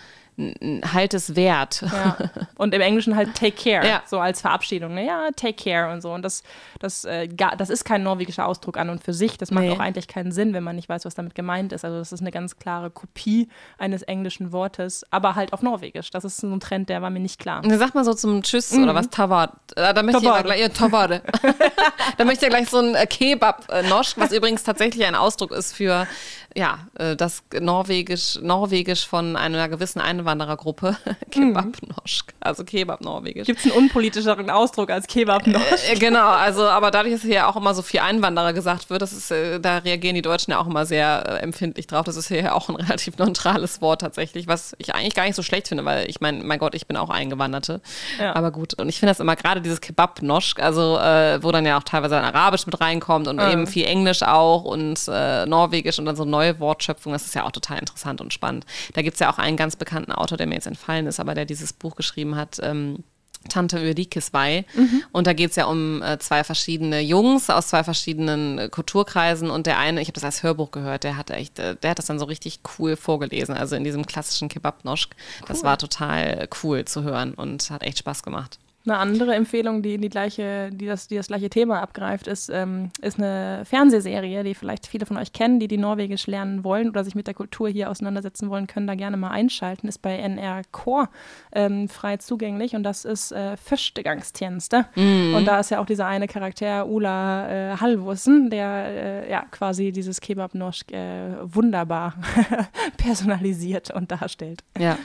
[0.93, 1.81] halt es wert.
[1.81, 2.17] Ja.
[2.55, 4.03] Und im Englischen halt take care, ja.
[4.05, 4.93] so als Verabschiedung.
[4.93, 5.05] Ne?
[5.05, 6.13] Ja, take care und so.
[6.13, 6.43] Und das,
[6.79, 9.37] das, äh, das ist kein norwegischer Ausdruck an und für sich.
[9.37, 9.71] Das macht nee.
[9.71, 11.83] auch eigentlich keinen Sinn, wenn man nicht weiß, was damit gemeint ist.
[11.83, 16.11] Also das ist eine ganz klare Kopie eines englischen Wortes, aber halt auf Norwegisch.
[16.11, 17.63] Das ist so ein Trend, der war mir nicht klar.
[17.67, 18.83] Sag mal so zum Tschüss mhm.
[18.83, 19.53] oder was, Tavad.
[19.75, 20.39] Äh, da möchte Tavade.
[20.39, 21.21] ich gleich, ja, Tavade.
[22.17, 25.73] da möchte ich ja gleich so ein äh, Kebab-Nosch, was übrigens tatsächlich ein Ausdruck ist
[25.73, 26.07] für
[26.55, 30.95] ja, äh, das Norwegisch, Norwegisch von einer gewissen Einwanderung Einwanderergruppe,
[31.31, 33.45] Kebab-Noschk, also Kebab-Norwegisch.
[33.45, 35.91] Gibt es einen unpolitischeren Ausdruck als Kebab-Noschk?
[35.91, 39.13] Äh, genau, also aber dadurch, dass hier auch immer so viel Einwanderer gesagt wird, das
[39.13, 42.05] ist, äh, da reagieren die Deutschen ja auch immer sehr äh, empfindlich drauf.
[42.05, 45.43] Das ist hier auch ein relativ neutrales Wort tatsächlich, was ich eigentlich gar nicht so
[45.43, 47.81] schlecht finde, weil ich meine, mein Gott, ich bin auch Eingewanderte.
[48.19, 48.35] Ja.
[48.35, 51.77] Aber gut, und ich finde das immer gerade dieses Kebab-Noschk, also äh, wo dann ja
[51.77, 53.51] auch teilweise ein Arabisch mit reinkommt und Ah.
[53.51, 57.43] eben viel Englisch auch und äh, Norwegisch und dann so neue Wortschöpfung, das ist ja
[57.45, 58.65] auch total interessant und spannend.
[58.93, 61.35] Da gibt es ja auch einen ganz bekannten Autor, der mir jetzt entfallen ist, aber
[61.35, 63.03] der dieses Buch geschrieben hat, ähm,
[63.49, 64.65] Tante Ulrikes Weih.
[65.11, 69.49] Und da geht es ja um äh, zwei verschiedene Jungs aus zwei verschiedenen äh, Kulturkreisen.
[69.49, 71.97] Und der eine, ich habe das als Hörbuch gehört, der hat echt, äh, der hat
[71.97, 73.55] das dann so richtig cool vorgelesen.
[73.55, 75.15] Also in diesem klassischen Kebab-Noschk.
[75.47, 78.59] Das war total cool zu hören und hat echt Spaß gemacht.
[78.85, 82.89] Eine andere Empfehlung, die, die, gleiche, die, das, die das gleiche Thema abgreift, ist, ähm,
[83.01, 87.03] ist eine Fernsehserie, die vielleicht viele von euch kennen, die die Norwegisch lernen wollen oder
[87.03, 89.87] sich mit der Kultur hier auseinandersetzen wollen, können da gerne mal einschalten.
[89.87, 91.09] Ist bei NR Core
[91.51, 94.85] ähm, frei zugänglich und das ist äh, Fischtegangstjeneste.
[94.95, 99.91] Und da ist ja auch dieser eine Charakter, Ula äh, Halvorsen, der äh, ja quasi
[99.91, 102.15] dieses Kebab-Noschk äh, wunderbar
[102.97, 104.63] personalisiert und darstellt.
[104.77, 104.97] Ja.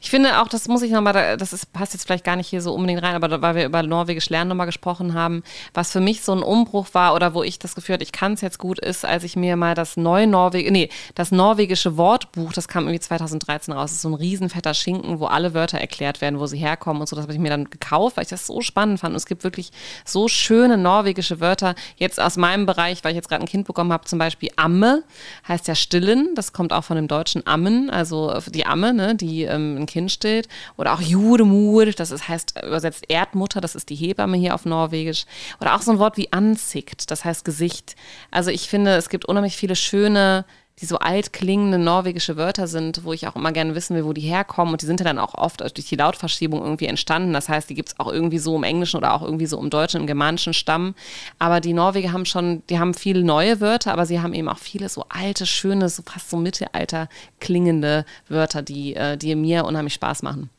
[0.00, 2.60] Ich finde auch, das muss ich nochmal, das ist, passt jetzt vielleicht gar nicht hier
[2.60, 5.42] so unbedingt rein, aber da, weil wir über Norwegisch Lernen nochmal gesprochen haben,
[5.74, 8.32] was für mich so ein Umbruch war oder wo ich das Gefühl hatte, ich kann
[8.32, 12.52] es jetzt gut, ist, als ich mir mal das neue Norweg, nee, das norwegische Wortbuch,
[12.52, 16.20] das kam irgendwie 2013 raus, das ist so ein riesenfetter Schinken, wo alle Wörter erklärt
[16.20, 18.46] werden, wo sie herkommen und so, das habe ich mir dann gekauft, weil ich das
[18.46, 19.12] so spannend fand.
[19.12, 19.70] Und es gibt wirklich
[20.04, 23.92] so schöne norwegische Wörter, jetzt aus meinem Bereich, weil ich jetzt gerade ein Kind bekommen
[23.92, 25.02] habe, zum Beispiel Amme,
[25.46, 29.42] heißt ja stillen, das kommt auch von dem deutschen Ammen, also die Amme, ne, die
[29.42, 33.94] ähm, ein Kind stillt, oder auch Judemur, das ist, heißt übersetzt Erdmutter, das ist die
[33.94, 35.24] Hebamme hier auf Norwegisch,
[35.60, 37.96] oder auch so ein Wort wie Ansikt, das heißt Gesicht.
[38.30, 40.44] Also ich finde, es gibt unheimlich viele schöne
[40.80, 44.12] die so alt klingende norwegische Wörter sind, wo ich auch immer gerne wissen will, wo
[44.12, 44.74] die herkommen.
[44.74, 47.32] Und die sind ja dann auch oft durch die Lautverschiebung irgendwie entstanden.
[47.32, 49.70] Das heißt, die gibt es auch irgendwie so im Englischen oder auch irgendwie so im
[49.70, 50.94] Deutschen, im germanischen Stamm.
[51.38, 54.58] Aber die Norweger haben schon, die haben viele neue Wörter, aber sie haben eben auch
[54.58, 57.08] viele so alte, schöne, so fast so Mittelalter
[57.40, 60.50] klingende Wörter, die, äh, die mir unheimlich Spaß machen.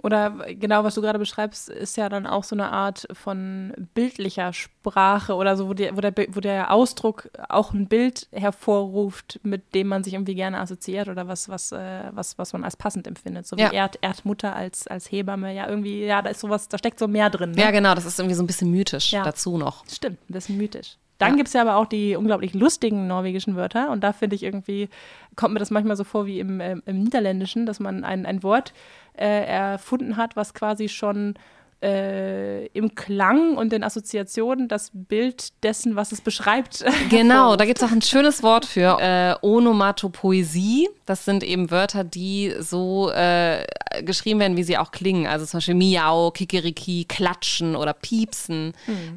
[0.00, 4.52] Oder genau, was du gerade beschreibst, ist ja dann auch so eine Art von bildlicher
[4.52, 9.74] Sprache oder so, wo der, wo der, wo der Ausdruck auch ein Bild hervorruft, mit
[9.74, 13.06] dem man sich irgendwie gerne assoziiert oder was, was, äh, was, was man als passend
[13.06, 13.46] empfindet.
[13.46, 13.72] So wie Ja.
[13.72, 15.52] Erd, Erdmutter als, als Hebamme.
[15.54, 17.52] Ja, irgendwie, ja, da ist sowas, da steckt so mehr drin.
[17.52, 17.60] Ne?
[17.62, 19.24] Ja, genau, das ist irgendwie so ein bisschen mythisch Ja.
[19.24, 19.84] dazu noch.
[19.90, 20.96] Stimmt, ein bisschen mythisch.
[21.18, 21.36] Dann Ja.
[21.36, 23.90] gibt es ja aber auch die unglaublich lustigen norwegischen Wörter.
[23.90, 24.88] Und da finde ich irgendwie,
[25.34, 28.44] kommt mir das manchmal so vor wie im, ähm, im Niederländischen, dass man ein, ein
[28.44, 28.72] Wort
[29.18, 31.34] äh, erfunden hat, was quasi schon
[31.82, 36.84] äh, im Klang und den Assoziationen das Bild dessen, was es beschreibt.
[37.10, 40.88] Genau, da gibt es auch ein schönes Wort für äh, Onomatopoesie.
[41.06, 43.64] Das sind eben Wörter, die so äh,
[44.02, 45.26] geschrieben werden, wie sie auch klingen.
[45.26, 48.72] Also zum Beispiel Miau, Kikeriki, Klatschen oder Piepsen.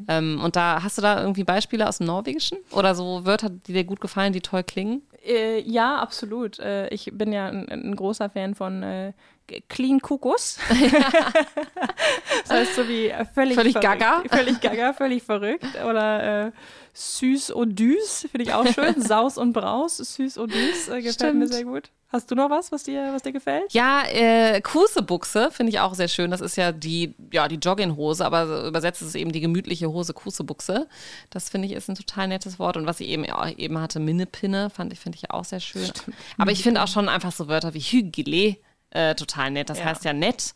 [0.07, 2.59] Ähm, und da hast du da irgendwie Beispiele aus dem Norwegischen?
[2.71, 5.01] Oder so Wörter, die dir gut gefallen, die toll klingen?
[5.25, 6.59] Äh, ja, absolut.
[6.59, 9.13] Äh, ich bin ja ein, ein großer Fan von äh,
[9.69, 10.57] Clean Kukus.
[12.43, 13.99] das heißt so wie äh, völlig, Völlig verrückt.
[13.99, 14.23] gaga.
[14.29, 15.65] Völlig gaga, völlig verrückt.
[15.83, 16.51] Oder äh,
[16.93, 19.01] Süß und Düs, finde ich auch schön.
[19.01, 21.53] Saus und Braus, Süß und Düs, äh, gefällt mir Stimmt.
[21.53, 21.89] sehr gut.
[22.11, 23.71] Hast du noch was, was dir, was dir gefällt?
[23.71, 26.29] Ja, äh, Kusebuchse finde ich auch sehr schön.
[26.29, 30.13] Das ist ja die, ja, die Jogginghose, aber übersetzt ist es eben die gemütliche Hose
[30.13, 30.89] Kusebuchse.
[31.29, 32.75] Das finde ich ist ein total nettes Wort.
[32.75, 35.61] Und was ich eben, ja, eben hatte, Minnepinne, fand ich, finde ich ja auch sehr
[35.61, 35.89] schön.
[36.37, 38.57] Aber ich finde auch schon einfach so Wörter wie Hygele
[38.91, 39.69] äh, total nett.
[39.69, 39.85] Das Ja.
[39.85, 40.53] heißt ja nett.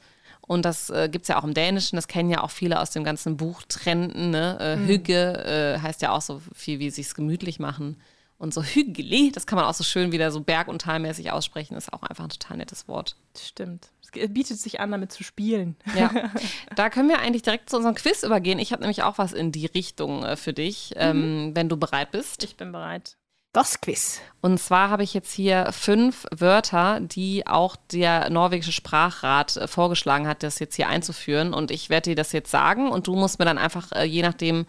[0.48, 2.92] Und das äh, gibt es ja auch im Dänischen, das kennen ja auch viele aus
[2.92, 4.30] dem ganzen Buchtrenden.
[4.30, 4.58] Ne?
[4.60, 8.00] Äh, Hygge äh, heißt ja auch so viel wie sich's gemütlich machen.
[8.38, 11.76] Und so Hygele, das kann man auch so schön wieder so berg- und talmäßig aussprechen,
[11.78, 13.16] ist auch einfach ein total nettes Wort.
[13.36, 13.88] Stimmt.
[14.02, 15.78] Es bietet sich an, damit zu spielen.
[15.98, 16.12] Ja,
[16.76, 18.60] da können wir eigentlich direkt zu unserem Quiz übergehen.
[18.60, 22.12] Ich habe nämlich auch was in die Richtung äh, für dich, ähm, wenn du bereit
[22.12, 22.44] bist.
[22.44, 23.16] Ich bin bereit.
[23.56, 24.20] Das Quiz.
[24.42, 30.28] Und zwar habe ich jetzt hier fünf Wörter, die auch der norwegische Sprachrat äh, vorgeschlagen
[30.28, 31.54] hat, das jetzt hier einzuführen.
[31.54, 34.24] Und ich werde dir das jetzt sagen und du musst mir dann einfach, äh, je
[34.24, 34.66] nachdem,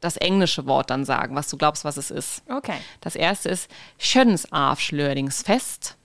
[0.00, 2.42] das englische Wort dann sagen, was du glaubst, was es ist.
[2.48, 2.76] Okay.
[3.02, 5.98] Das erste ist Kjønnsavsløringsfest.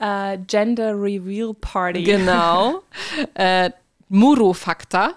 [0.00, 2.02] Äh, Gender Reveal Party.
[2.02, 2.82] Genau.
[3.34, 3.70] äh,
[4.08, 5.12] Murofakta.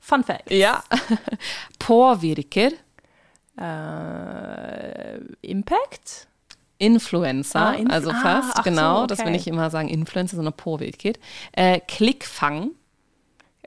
[0.00, 0.50] Fun Fact.
[0.50, 0.82] Ja.
[1.78, 2.70] Påvirker.
[3.58, 6.26] Äh, Impact?
[6.78, 9.06] Influencer, Ah, Inf- also ah, fast, so, genau.
[9.06, 9.32] Das will okay.
[9.34, 11.12] nicht immer sagen Influencer, sondern Påvirker.
[11.52, 12.70] Äh, Klickfang.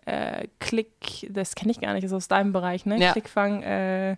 [0.06, 3.00] Äh, Klick, das kenne ich gar nicht, ist aus deinem Bereich, ne?
[3.00, 3.14] Ja.
[3.14, 4.18] Klickfang, äh,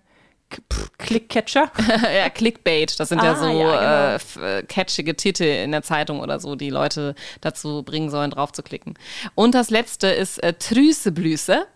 [0.98, 1.70] Clickcatcher.
[2.16, 3.00] ja, Clickbait.
[3.00, 4.46] Das sind ja Ah, so ja, genau.
[4.48, 8.52] äh, äh, catchige Titel in der Zeitung oder so, die Leute dazu bringen sollen, drauf
[8.52, 8.96] zu klicken.
[9.36, 11.68] Und das letzte ist äh, Trüseblüse.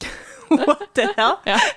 [0.48, 1.34] What the hell?
[1.46, 1.56] Ja.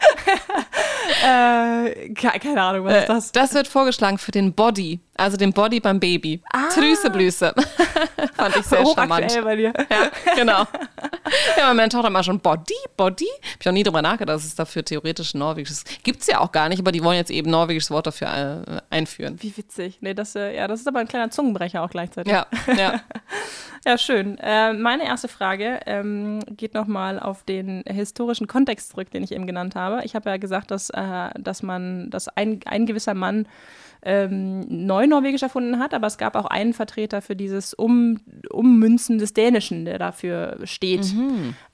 [1.25, 3.31] äh, ke- keine Ahnung, was ist das?
[3.31, 6.41] Das wird vorgeschlagen für den Body, also den Body beim Baby.
[6.73, 7.53] Trüseblüse.
[8.35, 9.41] Fand ich sehr charmant.
[9.43, 9.73] Bei dir.
[9.89, 10.63] Ja, genau.
[11.57, 13.27] Ja, meine Tochter mal schon Body, Body.
[13.53, 15.83] Hab ich auch nie drüber nachgedacht, dass es dafür theoretisch ein norwegisches.
[16.03, 18.81] Gibt's ja auch gar nicht, aber die wollen jetzt eben ein norwegisches Wort dafür äh,
[18.89, 19.37] einführen.
[19.41, 19.97] Wie witzig.
[20.01, 22.31] Nee, das, äh, ja, das ist aber ein kleiner Zungenbrecher auch gleichzeitig.
[22.31, 23.01] Ja, ja.
[23.85, 24.37] Ja, schön.
[24.37, 29.45] Äh, meine erste Frage ähm, geht nochmal auf den historischen Kontext zurück, den ich eben
[29.45, 30.05] genannt habe.
[30.05, 33.45] Ich habe ja gesagt, dass, äh, dass man, dass ein, ein gewisser Mann
[34.05, 39.33] ähm, Neunorwegisch erfunden hat, aber es gab auch einen Vertreter für dieses um, Ummünzen des
[39.33, 41.13] Dänischen, der dafür steht.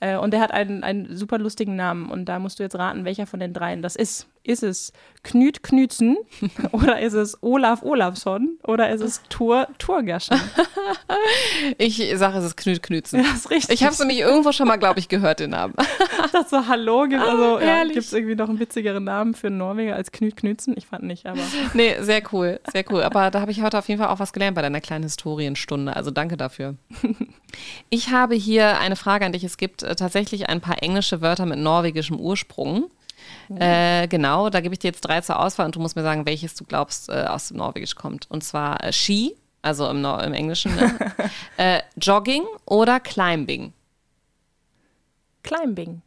[0.00, 2.10] Äh, und der hat einen, einen super lustigen Namen.
[2.10, 4.28] Und da musst du jetzt raten, welcher von den dreien das ist.
[4.42, 6.16] Ist es Knüt Knützen
[6.72, 10.40] oder ist es Olaf Olafsson oder ist es Thor Thorgerschen?
[11.78, 13.22] Ich sage, es ist Knüt Knützen.
[13.22, 13.74] Das ist richtig.
[13.74, 15.74] Ich habe es nämlich irgendwo schon mal, glaube ich, gehört, den Namen.
[16.32, 17.94] dachte so, hallo, gibt also, ja, herrlich.
[17.94, 20.74] gibt es irgendwie noch einen witzigeren Namen für einen Norweger als Knut Knützen?
[20.76, 21.40] Ich fand nicht, aber
[21.74, 23.02] Nee, sehr cool, sehr cool.
[23.02, 25.94] Aber da habe ich heute auf jeden Fall auch was gelernt bei deiner kleinen Historienstunde.
[25.94, 26.76] Also danke dafür.
[27.88, 29.44] Ich habe hier eine Frage an dich.
[29.44, 32.90] Es gibt äh, tatsächlich ein paar englische Wörter mit norwegischem Ursprung.
[33.58, 36.26] Äh, genau, da gebe ich dir jetzt drei zur Auswahl und du musst mir sagen,
[36.26, 38.30] welches du glaubst äh, aus dem Norwegisch kommt.
[38.30, 40.96] Und zwar äh, Ski, also im, Nor im Englischen, ne?
[41.56, 43.72] äh, Jogging oder Climbing.
[45.42, 46.02] Climbing.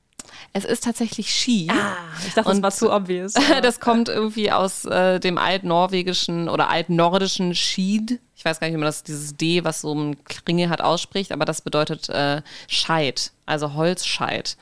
[0.53, 1.69] Es ist tatsächlich Ski.
[2.27, 3.33] Ich dachte, Und- das war zu obvious.
[3.61, 8.19] Das kommt irgendwie aus äh, dem altnorwegischen oder altnordischen Schied.
[8.35, 11.31] Ich weiß gar nicht, wie man das, dieses D, was so ein Kringel hat, ausspricht,
[11.31, 14.57] aber das bedeutet äh, Scheit, also Holzscheit,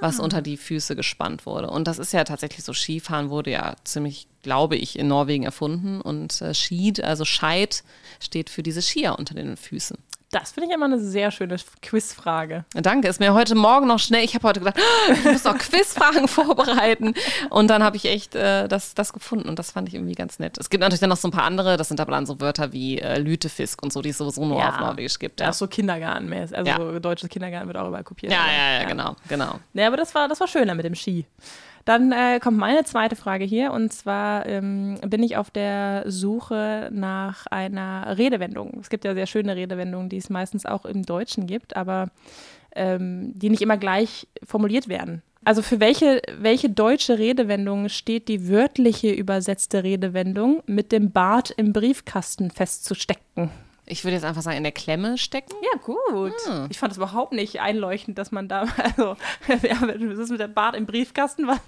[0.00, 1.68] was unter die Füße gespannt wurde.
[1.68, 6.00] Und das ist ja tatsächlich so, Skifahren wurde ja ziemlich, glaube ich, in Norwegen erfunden.
[6.00, 7.84] Und äh, Schied, also Scheit,
[8.20, 9.98] steht für diese Skier unter den Füßen.
[10.32, 12.64] Das finde ich immer eine sehr schöne Quizfrage.
[12.74, 15.56] Danke, ist mir heute Morgen noch schnell, ich habe heute gedacht, "Ah, ich muss noch
[15.58, 17.14] Quizfragen vorbereiten
[17.50, 20.40] und dann habe ich echt äh, das, das gefunden und das fand ich irgendwie ganz
[20.40, 20.58] nett.
[20.58, 22.72] Es gibt natürlich dann noch so ein paar andere, das sind aber dann so Wörter
[22.72, 24.70] wie äh, Lütefisk und so, die es sowieso nur Ja.
[24.70, 25.38] auf Norwegisch gibt.
[25.38, 26.56] Ja, Ja, so Kindergartenmäßig.
[26.58, 26.98] Also Ja.
[26.98, 28.32] deutsches Kindergarten wird auch überall kopiert.
[28.32, 29.60] ja, ja, ja, genau, genau.
[29.74, 31.24] Ja, aber das war, das war schöner mit dem Ski.
[31.86, 36.90] Dann äh, kommt meine zweite Frage hier und zwar ähm, bin ich auf der Suche
[36.92, 38.78] nach einer Redewendung.
[38.80, 42.08] Es gibt ja sehr schöne Redewendungen, die es meistens auch im Deutschen gibt, aber
[42.74, 45.22] ähm, die nicht immer gleich formuliert werden.
[45.44, 51.72] Also für welche, welche deutsche Redewendung steht die wörtliche übersetzte Redewendung mit dem Bart im
[51.72, 53.50] Briefkasten festzustecken?
[53.88, 55.54] Ich würde jetzt einfach sagen, in der Klemme stecken.
[55.62, 56.34] Ja, gut.
[56.70, 59.16] Ich fand es überhaupt nicht einleuchtend, dass man da, also,
[59.62, 61.46] ja, was ist mit dem Bart im Briefkasten?
[61.46, 61.60] Was?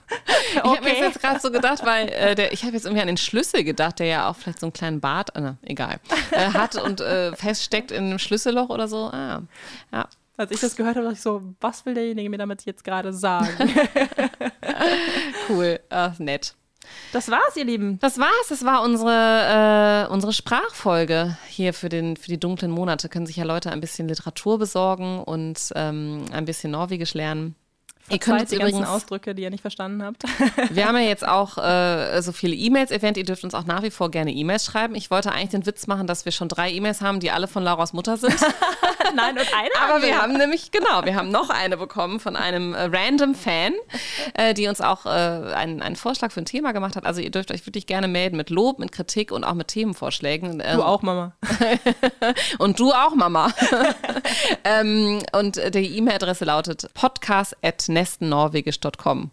[0.54, 3.06] Ich habe mir jetzt gerade so gedacht, weil äh, der, ich habe jetzt irgendwie an
[3.06, 6.00] den Schlüssel gedacht, der ja auch vielleicht so einen kleinen Bart, äh, egal,
[6.32, 9.10] äh, hat und äh, feststeckt in einem Schlüsselloch oder so.
[9.12, 9.42] Ah,
[9.92, 10.08] ja.
[10.36, 13.12] Als ich das gehört habe, dachte ich so, was will derjenige mir damit jetzt gerade
[13.12, 13.48] sagen?
[15.48, 16.54] Cool, ah, nett.
[17.12, 17.98] Das war's, ihr Lieben.
[18.00, 18.48] Das war's.
[18.48, 23.08] Das war unsere, äh, unsere Sprachfolge hier für, den, für die dunklen Monate.
[23.08, 27.54] Können sich ja Leute ein bisschen Literatur besorgen und ähm, ein bisschen Norwegisch lernen.
[28.10, 30.22] Ihr könnt uns die ganzen übrigens, Ausdrücke, die ihr nicht verstanden habt.
[30.70, 33.16] wir haben ja jetzt auch äh, so viele E-Mails erwähnt.
[33.16, 34.94] Ihr dürft uns auch nach wie vor gerne E-Mails schreiben.
[34.94, 37.62] Ich wollte eigentlich den Witz machen, dass wir schon drei E-Mails haben, die alle von
[37.62, 38.34] Lauras Mutter sind.
[39.14, 42.74] Nein, und eine Aber wir haben nämlich, genau, wir haben noch eine bekommen von einem
[42.74, 43.74] äh, random Fan,
[44.34, 47.06] äh, die uns auch äh, einen, einen Vorschlag für ein Thema gemacht hat.
[47.06, 50.62] Also ihr dürft euch wirklich gerne melden mit Lob, mit Kritik und auch mit Themenvorschlägen.
[50.64, 51.32] Ähm, Du auch, Mama.
[52.58, 53.52] Und du auch, Mama.
[54.64, 56.88] ähm, und die E-Mail-Adresse lautet
[57.98, 59.30] podcast.nestennorwegisch.com.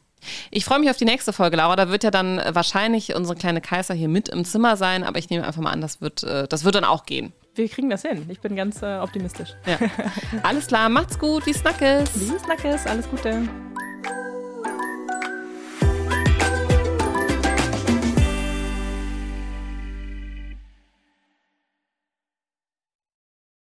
[0.49, 1.75] Ich freue mich auf die nächste Folge, Laura.
[1.75, 5.29] Da wird ja dann wahrscheinlich unsere kleine Kaiser hier mit im Zimmer sein, aber ich
[5.29, 7.31] nehme einfach mal an, das wird, äh, das wird dann auch gehen.
[7.53, 8.25] Wir kriegen das hin.
[8.29, 9.49] Ich bin ganz äh, optimistisch.
[9.65, 9.77] Ja.
[10.43, 12.09] Alles klar, macht's gut, wie Snackes.
[12.15, 13.47] Wie Snackes, alles Gute.